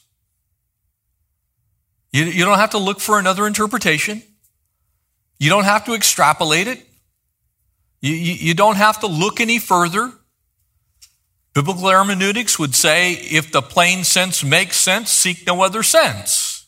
[2.13, 4.23] You, you don't have to look for another interpretation.
[5.39, 6.87] You don't have to extrapolate it.
[8.01, 10.13] You, you, you don't have to look any further.
[11.55, 16.67] Biblical hermeneutics would say if the plain sense makes sense, seek no other sense.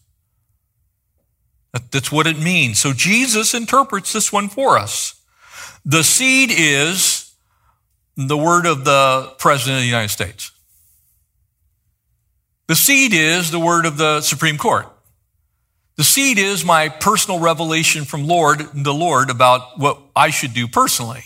[1.73, 2.79] That, that's what it means.
[2.79, 5.21] So Jesus interprets this one for us.
[5.85, 7.35] The seed is
[8.17, 10.52] the word of the President of the United States.
[12.73, 14.87] The seed is the word of the Supreme Court.
[15.97, 20.67] The seed is my personal revelation from Lord, the Lord about what I should do
[20.67, 21.23] personally.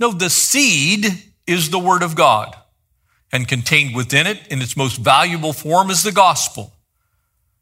[0.00, 1.06] No, the seed
[1.46, 2.56] is the word of God
[3.30, 6.72] and contained within it in its most valuable form is the gospel.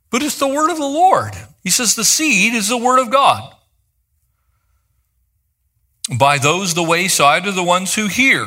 [0.08, 1.34] But it's the word of the Lord.
[1.62, 3.54] He says the seed is the word of God.
[6.18, 8.46] By those, the wayside are the ones who hear.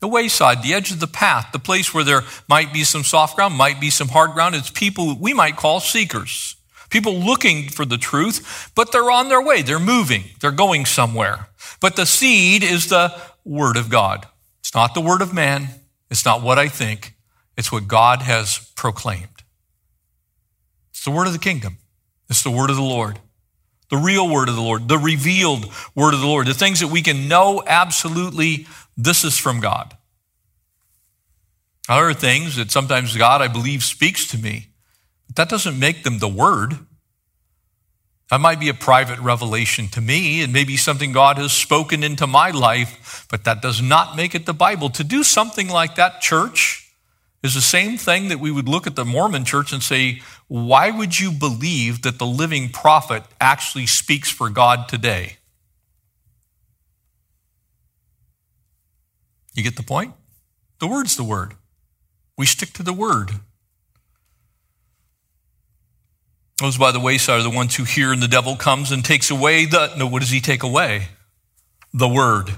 [0.00, 3.36] The wayside, the edge of the path, the place where there might be some soft
[3.36, 4.54] ground, might be some hard ground.
[4.54, 6.56] It's people we might call seekers.
[6.88, 9.62] People looking for the truth, but they're on their way.
[9.62, 10.24] They're moving.
[10.40, 11.48] They're going somewhere.
[11.80, 14.26] But the seed is the word of God.
[14.58, 15.68] It's not the word of man.
[16.10, 17.14] It's not what I think.
[17.56, 19.44] It's what God has proclaimed.
[20.90, 21.78] It's the word of the kingdom.
[22.28, 23.20] It's the word of the Lord
[23.90, 26.88] the real word of the Lord, the revealed word of the Lord, the things that
[26.88, 28.66] we can know absolutely
[29.04, 29.96] this is from God.
[31.88, 34.68] Other things that sometimes God, I believe, speaks to me,
[35.26, 36.78] but that doesn't make them the word.
[38.30, 42.28] That might be a private revelation to me and maybe something God has spoken into
[42.28, 44.88] my life, but that does not make it the Bible.
[44.90, 46.94] To do something like that, church,
[47.42, 50.90] is the same thing that we would look at the Mormon church and say, why
[50.92, 55.38] would you believe that the living prophet actually speaks for God today?
[59.60, 60.14] You get the point?
[60.78, 61.52] The word's the word.
[62.38, 63.30] We stick to the word.
[66.56, 69.30] Those by the wayside are the ones who hear and the devil comes and takes
[69.30, 71.08] away the, no, what does he take away?
[71.92, 72.48] The word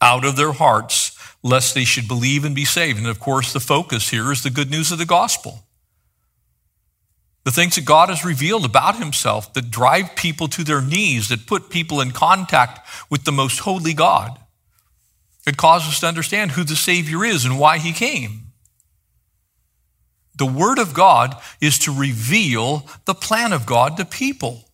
[0.00, 2.96] out of their hearts, lest they should believe and be saved.
[2.96, 5.64] And of course, the focus here is the good news of the gospel.
[7.44, 11.46] The things that God has revealed about himself that drive people to their knees, that
[11.46, 12.80] put people in contact
[13.10, 14.38] with the most holy God.
[15.48, 18.52] It causes us to understand who the Savior is and why he came.
[20.36, 24.68] The Word of God is to reveal the plan of God to people.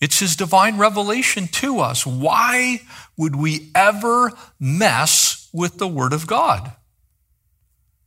[0.00, 2.06] It's His divine revelation to us.
[2.06, 2.82] Why
[3.16, 6.70] would we ever mess with the Word of God?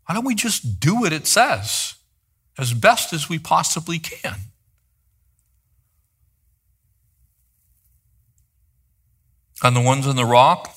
[0.05, 1.95] Why don't we just do what it says
[2.57, 4.36] as best as we possibly can?
[9.64, 10.76] On the ones on the rock,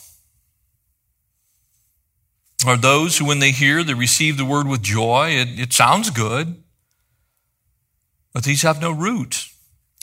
[2.66, 5.30] are those who, when they hear, they receive the word with joy.
[5.30, 6.62] It, it sounds good,
[8.32, 9.48] but these have no root.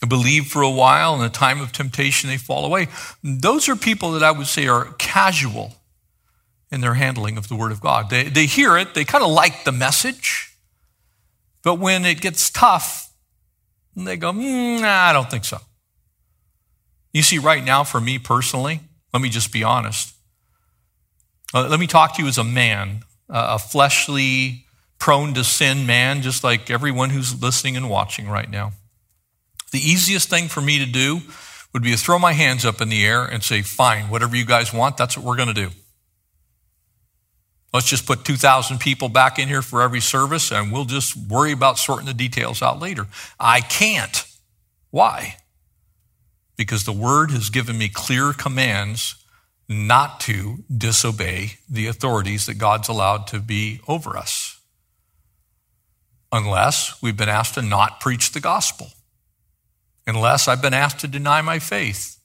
[0.02, 2.88] They believe for a while, in a time of temptation, they fall away.
[3.24, 5.76] Those are people that I would say are casual
[6.72, 8.10] in their handling of the Word of God.
[8.10, 10.56] They, they hear it, they kind of like the message,
[11.64, 13.12] but when it gets tough,
[13.96, 15.60] they go, mm, nah, I don't think so.
[17.14, 18.82] You see, right now, for me personally,
[19.14, 20.16] let me just be honest.
[21.53, 24.66] Uh, let me talk to you as a man, a fleshly,
[24.99, 28.72] prone to sin man, just like everyone who's listening and watching right now.
[29.72, 31.22] The easiest thing for me to do
[31.74, 34.45] would be to throw my hands up in the air and say, fine, whatever you
[34.45, 35.70] guys want, that's what we're going to do.
[37.74, 41.53] Let's just put 2,000 people back in here for every service and we'll just worry
[41.53, 43.07] about sorting the details out later.
[43.39, 44.26] I can't.
[44.91, 45.38] Why?
[46.62, 49.16] Because the word has given me clear commands
[49.68, 54.59] not to disobey the authorities that God's allowed to be over us.
[56.32, 58.89] Unless we've been asked to not preach the gospel.
[60.05, 62.20] Unless I've been asked to deny my faith.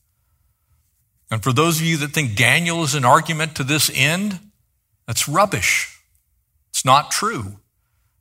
[1.30, 4.38] And for those of you that think Daniel is an argument to this end,
[5.06, 5.98] that's rubbish.
[6.68, 7.56] It's not true.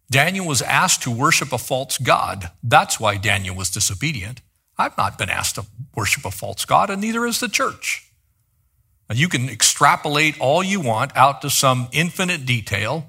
[0.09, 2.51] Daniel was asked to worship a false God.
[2.63, 4.39] That's why Daniel was disobedient.
[4.77, 5.65] I've not been asked to
[5.95, 8.09] worship a false God, and neither is the church.
[9.13, 13.07] You can extrapolate all you want out to some infinite detail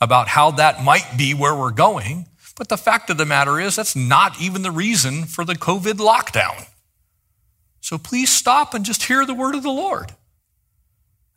[0.00, 3.76] about how that might be where we're going, but the fact of the matter is
[3.76, 6.68] that's not even the reason for the COVID lockdown.
[7.80, 10.12] So please stop and just hear the word of the Lord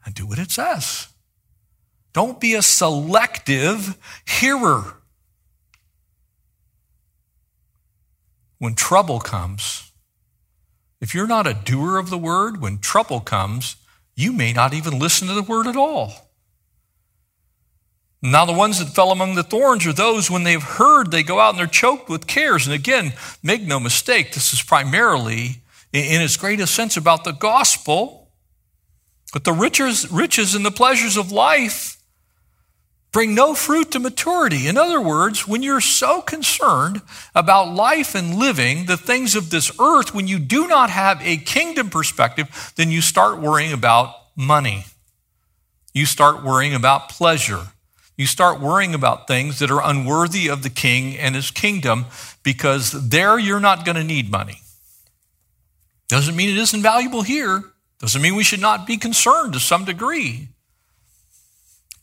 [0.05, 1.07] and do what it says.
[2.13, 3.97] Don't be a selective
[4.27, 4.97] hearer.
[8.65, 9.91] When trouble comes,
[10.99, 13.75] if you're not a doer of the word, when trouble comes,
[14.15, 16.31] you may not even listen to the word at all.
[18.23, 21.39] Now, the ones that fell among the thorns are those when they've heard, they go
[21.39, 22.65] out and they're choked with cares.
[22.65, 23.13] And again,
[23.43, 25.61] make no mistake, this is primarily,
[25.93, 28.31] in its greatest sense, about the gospel.
[29.31, 31.94] But the riches, riches and the pleasures of life
[33.15, 34.67] bring no fruit to maturity.
[34.67, 37.01] In other words, when you're so concerned
[37.33, 41.37] about life and living, the things of this earth, when you do not have a
[41.37, 44.83] kingdom perspective, then you start worrying about money.
[45.93, 47.67] You start worrying about pleasure.
[48.17, 52.07] You start worrying about things that are unworthy of the king and his kingdom
[52.43, 54.59] because there you're not going to need money.
[56.09, 57.63] Doesn't mean it isn't valuable here.
[57.99, 60.49] Doesn't mean we should not be concerned to some degree.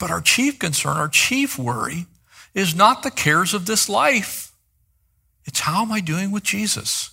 [0.03, 2.07] But our chief concern, our chief worry,
[2.55, 4.51] is not the cares of this life.
[5.45, 7.13] It's how am I doing with Jesus?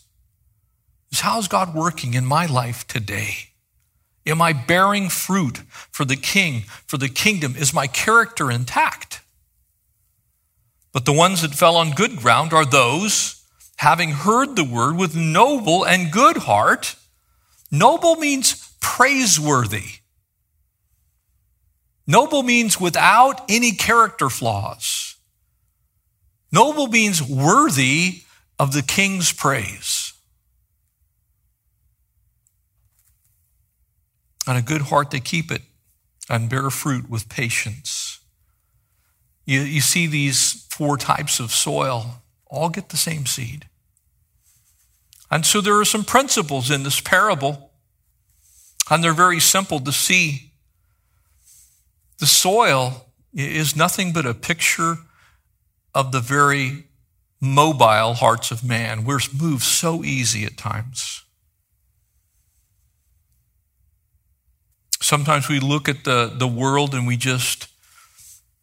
[1.12, 3.52] It's how is God working in my life today?
[4.26, 5.60] Am I bearing fruit
[5.92, 7.54] for the king, for the kingdom?
[7.56, 9.22] Is my character intact?
[10.92, 15.16] But the ones that fell on good ground are those having heard the word with
[15.16, 16.96] noble and good heart.
[17.70, 19.99] Noble means praiseworthy.
[22.10, 25.16] Noble means without any character flaws.
[26.51, 28.24] Noble means worthy
[28.57, 30.14] of the king's praise.
[34.47, 35.62] On a good heart, they keep it
[36.28, 38.20] and bear fruit with patience.
[39.45, 43.68] You, you see these four types of soil all get the same seed.
[45.30, 47.70] And so there are some principles in this parable,
[48.89, 50.49] and they're very simple to see.
[52.20, 54.98] The soil is nothing but a picture
[55.96, 56.86] of the very
[57.42, 59.06] mobile hearts of man.
[59.06, 61.24] We're moved so easy at times.
[65.02, 67.68] Sometimes we look at the, the world and we just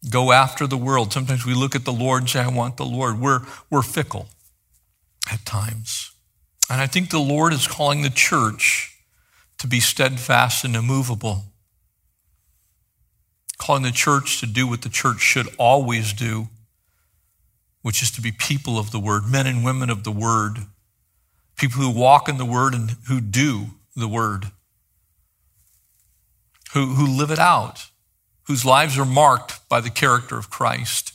[0.09, 1.11] go after the world.
[1.11, 3.19] Sometimes we look at the Lord and say, I want the Lord.
[3.19, 4.29] We're, we're fickle
[5.31, 6.11] at times.
[6.69, 8.97] And I think the Lord is calling the church
[9.57, 11.45] to be steadfast and immovable,
[13.57, 16.47] calling the church to do what the church should always do,
[17.81, 20.59] which is to be people of the word, men and women of the word,
[21.57, 24.51] people who walk in the word and who do the word,
[26.73, 27.87] who, who live it out,
[28.43, 31.13] whose lives are marked by the character of Christ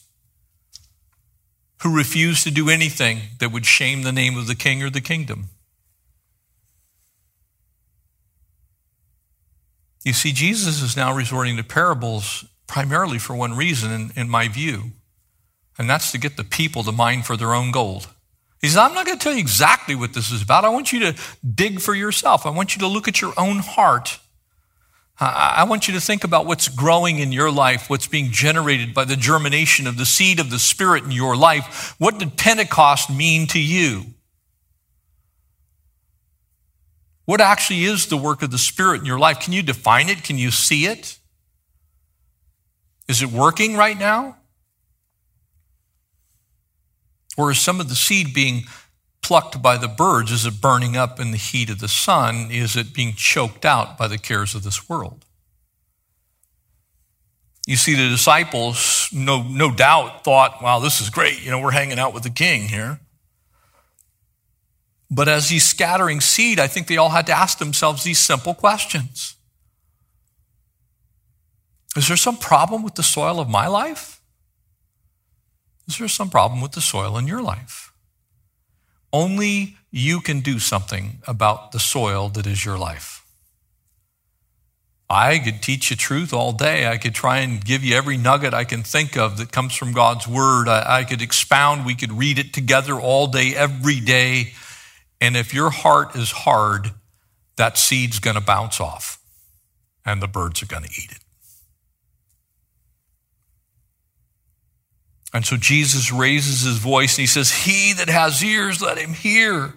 [1.82, 5.00] who refuse to do anything that would shame the name of the king or the
[5.00, 5.48] kingdom.
[10.04, 14.48] You see, Jesus is now resorting to parables primarily for one reason, in, in my
[14.48, 14.92] view,
[15.78, 18.08] and that's to get the people to mine for their own gold.
[18.60, 20.64] He says, I'm not going to tell you exactly what this is about.
[20.64, 21.20] I want you to
[21.54, 22.46] dig for yourself.
[22.46, 24.18] I want you to look at your own heart
[25.24, 29.04] I want you to think about what's growing in your life, what's being generated by
[29.04, 31.94] the germination of the seed of the Spirit in your life.
[31.98, 34.06] What did Pentecost mean to you?
[37.32, 39.40] What actually is the work of the Spirit in your life?
[39.40, 40.22] Can you define it?
[40.22, 41.18] Can you see it?
[43.08, 44.36] Is it working right now?
[47.38, 48.64] Or is some of the seed being
[49.22, 50.30] plucked by the birds?
[50.30, 52.50] Is it burning up in the heat of the sun?
[52.50, 55.24] Is it being choked out by the cares of this world?
[57.66, 61.42] You see, the disciples, no, no doubt, thought, wow, this is great.
[61.42, 63.00] You know, we're hanging out with the king here.
[65.14, 68.54] But as he's scattering seed, I think they all had to ask themselves these simple
[68.54, 69.36] questions
[71.94, 74.22] Is there some problem with the soil of my life?
[75.86, 77.92] Is there some problem with the soil in your life?
[79.12, 83.26] Only you can do something about the soil that is your life.
[85.10, 86.86] I could teach you truth all day.
[86.86, 89.92] I could try and give you every nugget I can think of that comes from
[89.92, 90.68] God's word.
[90.68, 91.84] I, I could expound.
[91.84, 94.54] We could read it together all day, every day.
[95.22, 96.90] And if your heart is hard,
[97.56, 99.20] that seed's going to bounce off
[100.04, 101.20] and the birds are going to eat it.
[105.32, 109.14] And so Jesus raises his voice and he says, He that has ears, let him
[109.14, 109.74] hear.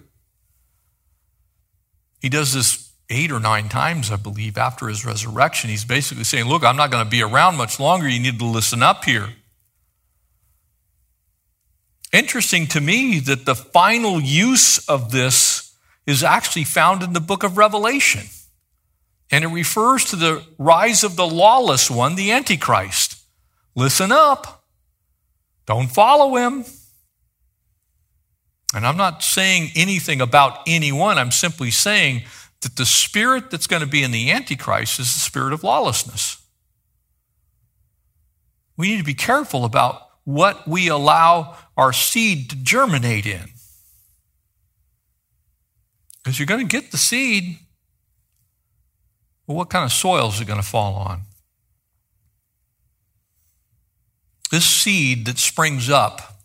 [2.20, 5.70] He does this eight or nine times, I believe, after his resurrection.
[5.70, 8.08] He's basically saying, Look, I'm not going to be around much longer.
[8.08, 9.28] You need to listen up here.
[12.12, 15.74] Interesting to me that the final use of this
[16.06, 18.26] is actually found in the book of Revelation.
[19.30, 23.20] And it refers to the rise of the lawless one, the Antichrist.
[23.74, 24.64] Listen up.
[25.66, 26.64] Don't follow him.
[28.74, 31.18] And I'm not saying anything about anyone.
[31.18, 32.22] I'm simply saying
[32.60, 36.42] that the spirit that's going to be in the Antichrist is the spirit of lawlessness.
[38.76, 43.48] We need to be careful about what we allow our seed to germinate in.
[46.18, 47.60] Because you're going to get the seed.
[49.46, 51.22] Well, what kind of soil is it going to fall on?
[54.50, 56.40] This seed that springs up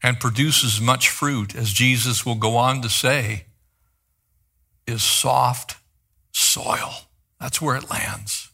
[0.00, 3.46] and produces much fruit, as Jesus will go on to say,
[4.86, 5.76] is soft
[6.30, 6.92] soil.
[7.40, 8.50] That's where it lands.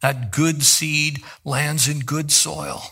[0.00, 2.82] That good seed lands in good soil.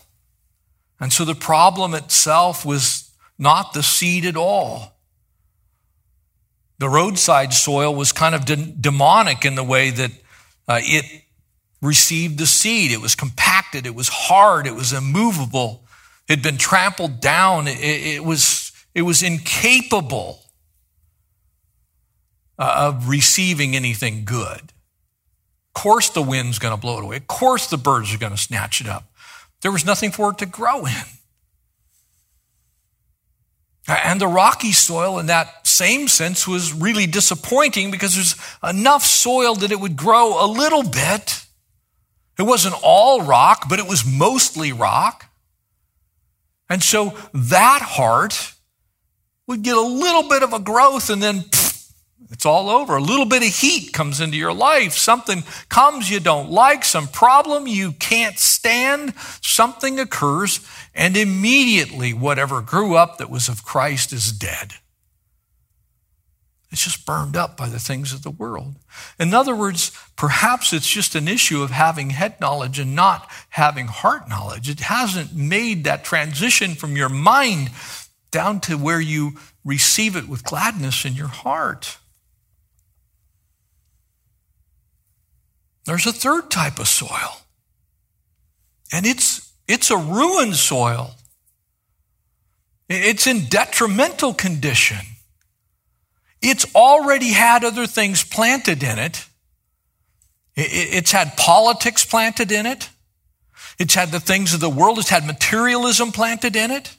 [0.99, 4.97] And so the problem itself was not the seed at all.
[6.77, 10.11] The roadside soil was kind of de- demonic in the way that
[10.67, 11.05] uh, it
[11.81, 12.91] received the seed.
[12.91, 15.85] It was compacted, it was hard, it was immovable,
[16.27, 20.39] it had been trampled down, it, it was, it was incapable
[22.57, 24.73] uh, of receiving anything good.
[25.69, 27.17] Of course, the wind's going to blow it away.
[27.17, 29.08] Of course, the birds are going to snatch it up.
[29.61, 30.93] There was nothing for it to grow in.
[33.87, 39.55] And the rocky soil, in that same sense, was really disappointing because there's enough soil
[39.55, 41.45] that it would grow a little bit,
[42.37, 45.25] it wasn't all rock, but it was mostly rock.
[46.69, 48.53] And so that heart
[49.47, 51.68] would get a little bit of a growth and then pff,
[52.31, 52.97] it's all over.
[52.97, 54.93] A little bit of heat comes into your life.
[54.93, 60.59] Something comes you don't like, some problem you can't stand, something occurs,
[60.93, 64.73] and immediately whatever grew up that was of Christ is dead.
[66.71, 68.75] It's just burned up by the things of the world.
[69.19, 73.87] In other words, perhaps it's just an issue of having head knowledge and not having
[73.87, 74.69] heart knowledge.
[74.69, 77.71] It hasn't made that transition from your mind
[78.29, 79.31] down to where you
[79.65, 81.97] receive it with gladness in your heart.
[85.89, 87.41] There's a third type of soil,
[88.91, 91.15] and it's, it's a ruined soil.
[92.87, 94.99] It's in detrimental condition.
[96.43, 99.25] It's already had other things planted in it.
[100.55, 102.87] It's had politics planted in it.
[103.79, 104.99] It's had the things of the world.
[104.99, 106.95] It's had materialism planted in it.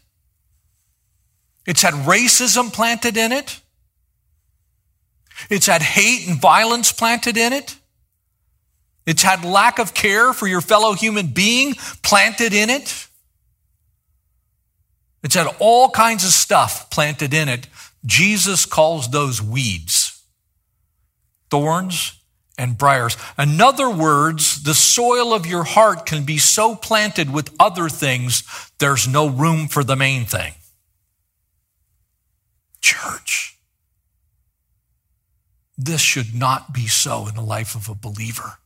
[1.64, 3.60] It's had racism planted in it.
[5.48, 7.76] It's had hate and violence planted in it.
[9.06, 13.08] It's had lack of care for your fellow human being planted in it.
[15.22, 17.66] It's had all kinds of stuff planted in it.
[18.06, 20.24] Jesus calls those weeds,
[21.50, 22.18] thorns
[22.56, 23.16] and briars.
[23.38, 28.42] In other words, the soil of your heart can be so planted with other things,
[28.78, 30.54] there's no room for the main thing.
[32.80, 33.58] Church.
[35.76, 38.58] This should not be so in the life of a believer.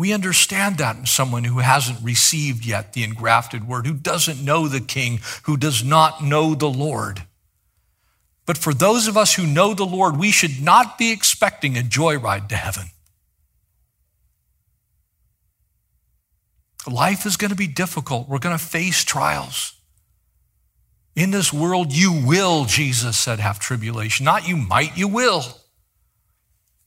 [0.00, 4.66] We understand that in someone who hasn't received yet the engrafted word, who doesn't know
[4.66, 7.24] the King, who does not know the Lord.
[8.46, 11.82] But for those of us who know the Lord, we should not be expecting a
[11.82, 12.86] joyride to heaven.
[16.90, 18.26] Life is going to be difficult.
[18.26, 19.74] We're going to face trials.
[21.14, 24.24] In this world, you will, Jesus said, have tribulation.
[24.24, 25.59] Not you might, you will.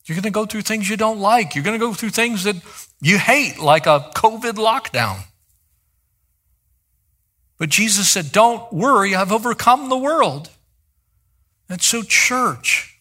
[0.05, 1.55] You're going to go through things you don't like.
[1.55, 2.57] You're going to go through things that
[3.01, 5.23] you hate, like a COVID lockdown.
[7.57, 10.49] But Jesus said, Don't worry, I've overcome the world.
[11.69, 12.99] And so, church,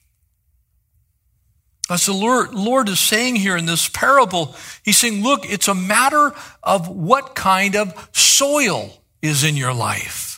[1.90, 5.74] as the Lord, Lord is saying here in this parable, He's saying, Look, it's a
[5.74, 6.32] matter
[6.62, 10.31] of what kind of soil is in your life.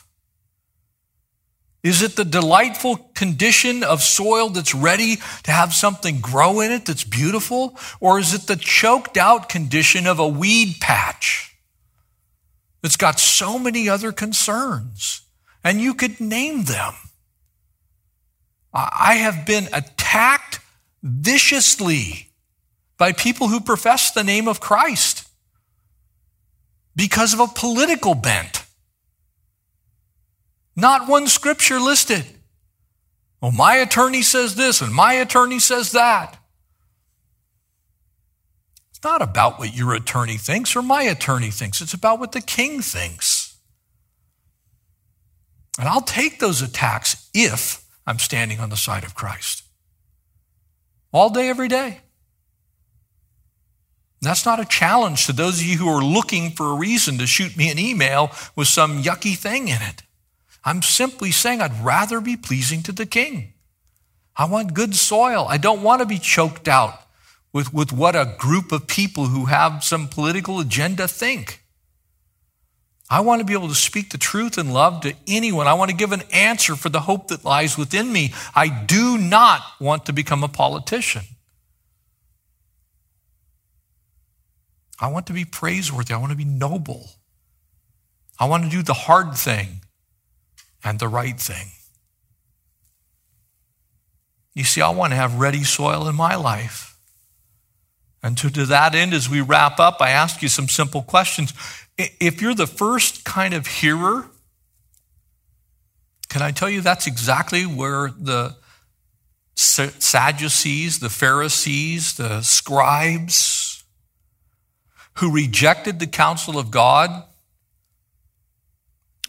[1.85, 6.87] Is it the delightful condition of soil that's ready to have something grow in it
[6.87, 7.77] that's beautiful?
[7.99, 11.55] Or is it the choked out condition of a weed patch
[12.81, 15.27] that's got so many other concerns?
[15.63, 16.95] And you could name them.
[18.73, 20.61] I have been attacked
[21.03, 22.31] viciously
[22.97, 25.27] by people who profess the name of Christ
[26.95, 28.64] because of a political bent.
[30.75, 32.25] Not one scripture listed.
[33.41, 36.37] Well, my attorney says this and my attorney says that.
[38.89, 41.81] It's not about what your attorney thinks or my attorney thinks.
[41.81, 43.57] It's about what the king thinks.
[45.77, 49.63] And I'll take those attacks if I'm standing on the side of Christ.
[51.11, 51.99] All day, every day.
[54.21, 57.27] That's not a challenge to those of you who are looking for a reason to
[57.27, 60.01] shoot me an email with some yucky thing in it.
[60.65, 63.53] I'm simply saying I'd rather be pleasing to the king.
[64.35, 65.45] I want good soil.
[65.47, 66.99] I don't want to be choked out
[67.53, 71.61] with, with what a group of people who have some political agenda think.
[73.07, 75.67] I want to be able to speak the truth and love to anyone.
[75.67, 78.33] I want to give an answer for the hope that lies within me.
[78.55, 81.21] I do not want to become a politician.
[84.99, 86.15] I want to be praiseworthy.
[86.15, 87.11] I want to be noble.
[88.39, 89.81] I want to do the hard thing
[90.85, 91.71] and the right thing.
[94.53, 96.97] You see, I want to have ready soil in my life.
[98.23, 101.53] And to, to that end, as we wrap up, I ask you some simple questions.
[101.97, 104.27] If you're the first kind of hearer,
[106.29, 108.55] can I tell you that's exactly where the
[109.55, 113.83] Sadducees, the Pharisees, the scribes,
[115.15, 117.23] who rejected the counsel of God,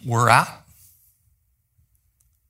[0.05, 0.66] were at?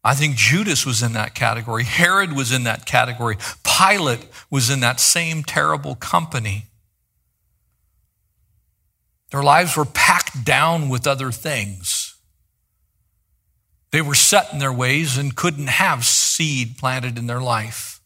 [0.07, 1.83] I think Judas was in that category.
[1.83, 3.35] Herod was in that category.
[3.65, 6.67] Pilate was in that same terrible company.
[9.31, 12.15] Their lives were packed down with other things.
[13.91, 17.99] They were set in their ways and couldn't have seed planted in their life.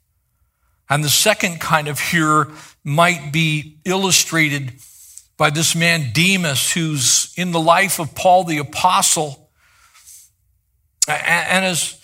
[0.90, 2.52] And the second kind of hearer
[2.84, 4.74] might be illustrated
[5.38, 9.41] by this man Demas, who's in the life of Paul the Apostle
[11.08, 12.00] and as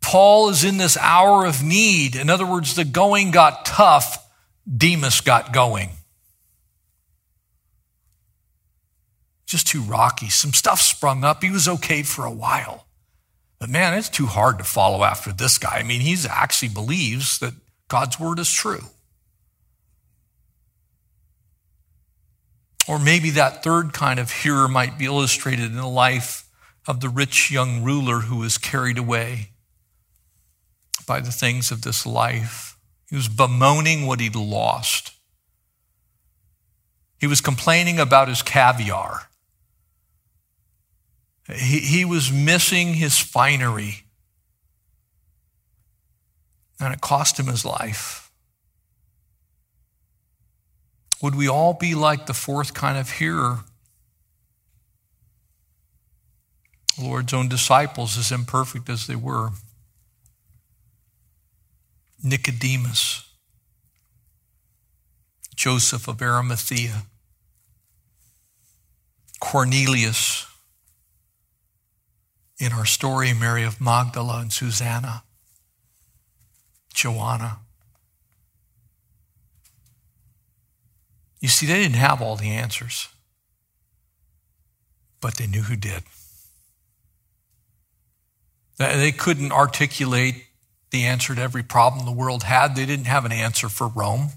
[0.00, 4.18] Paul is in this hour of need, in other words, the going got tough,
[4.66, 5.90] Demas got going.
[9.46, 10.28] Just too rocky.
[10.28, 11.42] Some stuff sprung up.
[11.42, 12.86] He was okay for a while.
[13.58, 15.78] But man, it's too hard to follow after this guy.
[15.78, 17.54] I mean, he actually believes that
[17.88, 18.84] God's word is true.
[22.88, 26.44] Or maybe that third kind of hearer might be illustrated in the life
[26.86, 29.50] of the rich young ruler who was carried away
[31.06, 32.76] by the things of this life.
[33.08, 35.12] He was bemoaning what he'd lost.
[37.18, 39.28] He was complaining about his caviar.
[41.48, 44.04] He, he was missing his finery.
[46.78, 48.30] And it cost him his life.
[51.20, 53.60] Would we all be like the fourth kind of hearer?
[56.89, 59.50] The Lord's own disciples, as imperfect as they were.
[62.22, 63.26] Nicodemus,
[65.56, 67.02] Joseph of Arimathea,
[69.40, 70.46] Cornelius,
[72.58, 75.22] in our story, Mary of Magdala and Susanna,
[76.92, 77.58] Joanna.
[81.40, 83.08] You see, they didn't have all the answers,
[85.22, 86.02] but they knew who did.
[88.80, 90.46] They couldn't articulate
[90.90, 92.74] the answer to every problem the world had.
[92.74, 94.30] They didn't have an answer for Rome,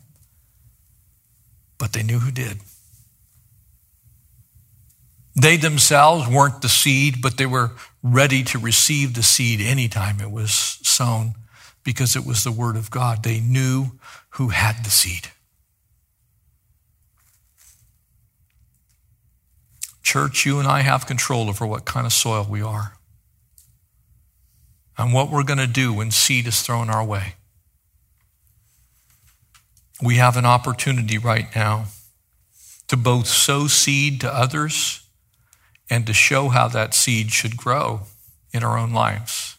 [1.77, 2.57] but they knew who did.
[5.33, 7.71] They themselves weren't the seed, but they were
[8.03, 11.35] ready to receive the seed anytime it was sown
[11.85, 13.23] because it was the word of God.
[13.23, 13.91] They knew
[14.31, 15.29] who had the seed.
[20.03, 22.97] Church, you and I have control over what kind of soil we are
[24.97, 27.35] and what we're going to do when seed is thrown our way.
[30.01, 31.85] We have an opportunity right now
[32.87, 35.07] to both sow seed to others
[35.89, 38.01] and to show how that seed should grow
[38.51, 39.57] in our own lives.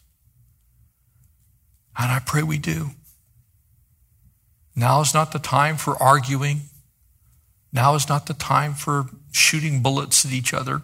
[1.98, 2.90] And I pray we do.
[4.76, 6.62] Now is not the time for arguing.
[7.72, 10.82] Now is not the time for shooting bullets at each other.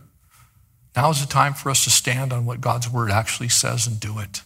[1.00, 3.98] Now is the time for us to stand on what God's word actually says and
[3.98, 4.42] do it.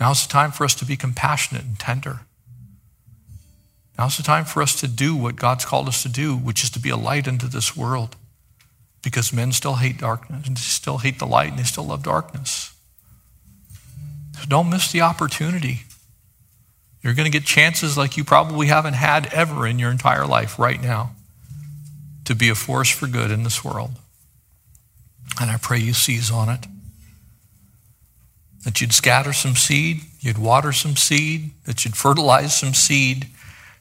[0.00, 2.20] Now is the time for us to be compassionate and tender.
[3.98, 6.64] Now is the time for us to do what God's called us to do, which
[6.64, 8.16] is to be a light into this world
[9.02, 12.74] because men still hate darkness and still hate the light and they still love darkness.
[14.40, 15.82] So don't miss the opportunity.
[17.02, 20.58] You're going to get chances like you probably haven't had ever in your entire life
[20.58, 21.10] right now
[22.24, 23.90] to be a force for good in this world.
[25.40, 26.66] And I pray you seize on it.
[28.64, 33.28] That you'd scatter some seed, you'd water some seed, that you'd fertilize some seed,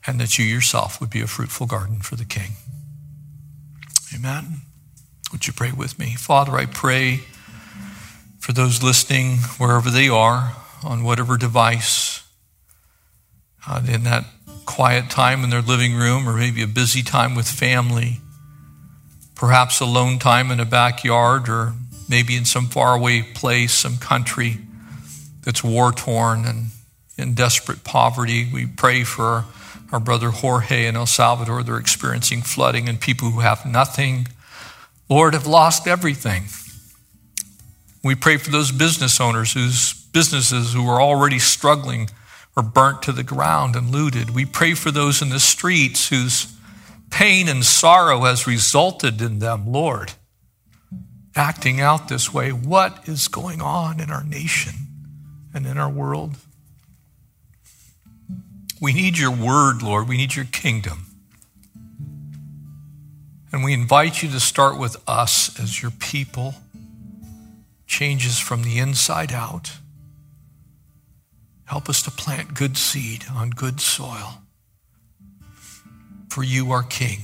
[0.05, 2.53] and that you yourself would be a fruitful garden for the King.
[4.13, 4.61] Amen.
[5.31, 6.15] Would you pray with me?
[6.15, 7.21] Father, I pray
[8.39, 12.23] for those listening wherever they are, on whatever device,
[13.65, 14.25] uh, in that
[14.65, 18.19] quiet time in their living room, or maybe a busy time with family,
[19.43, 21.73] perhaps a lone time in a backyard, or
[22.07, 24.57] maybe in some faraway place, some country
[25.41, 26.67] that's war torn and
[27.17, 28.49] in desperate poverty.
[28.53, 29.43] We pray for
[29.91, 31.61] our brother Jorge in El Salvador.
[31.61, 34.27] They're experiencing flooding and people who have nothing
[35.09, 36.43] Lord, have lost everything.
[38.01, 42.09] We pray for those business owners whose businesses who are already struggling
[42.55, 44.29] are burnt to the ground and looted.
[44.29, 46.47] We pray for those in the streets whose
[47.13, 50.13] pain and sorrow has resulted in them, Lord,
[51.35, 52.51] acting out this way.
[52.51, 54.73] What is going on in our nation
[55.53, 56.37] and in our world?
[58.81, 60.09] We need your word, Lord.
[60.09, 61.05] We need your kingdom.
[63.51, 66.55] And we invite you to start with us as your people.
[67.85, 69.73] Changes from the inside out.
[71.65, 74.42] Help us to plant good seed on good soil.
[76.33, 77.19] For you are King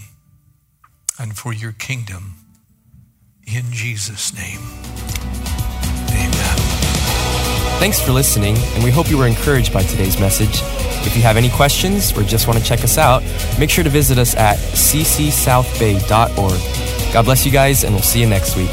[1.17, 2.35] and for your kingdom.
[3.47, 4.59] In Jesus' name.
[6.11, 6.57] Amen.
[7.79, 10.61] Thanks for listening, and we hope you were encouraged by today's message.
[11.07, 13.23] If you have any questions or just want to check us out,
[13.57, 17.11] make sure to visit us at ccsouthbay.org.
[17.11, 18.69] God bless you guys, and we'll see you next week.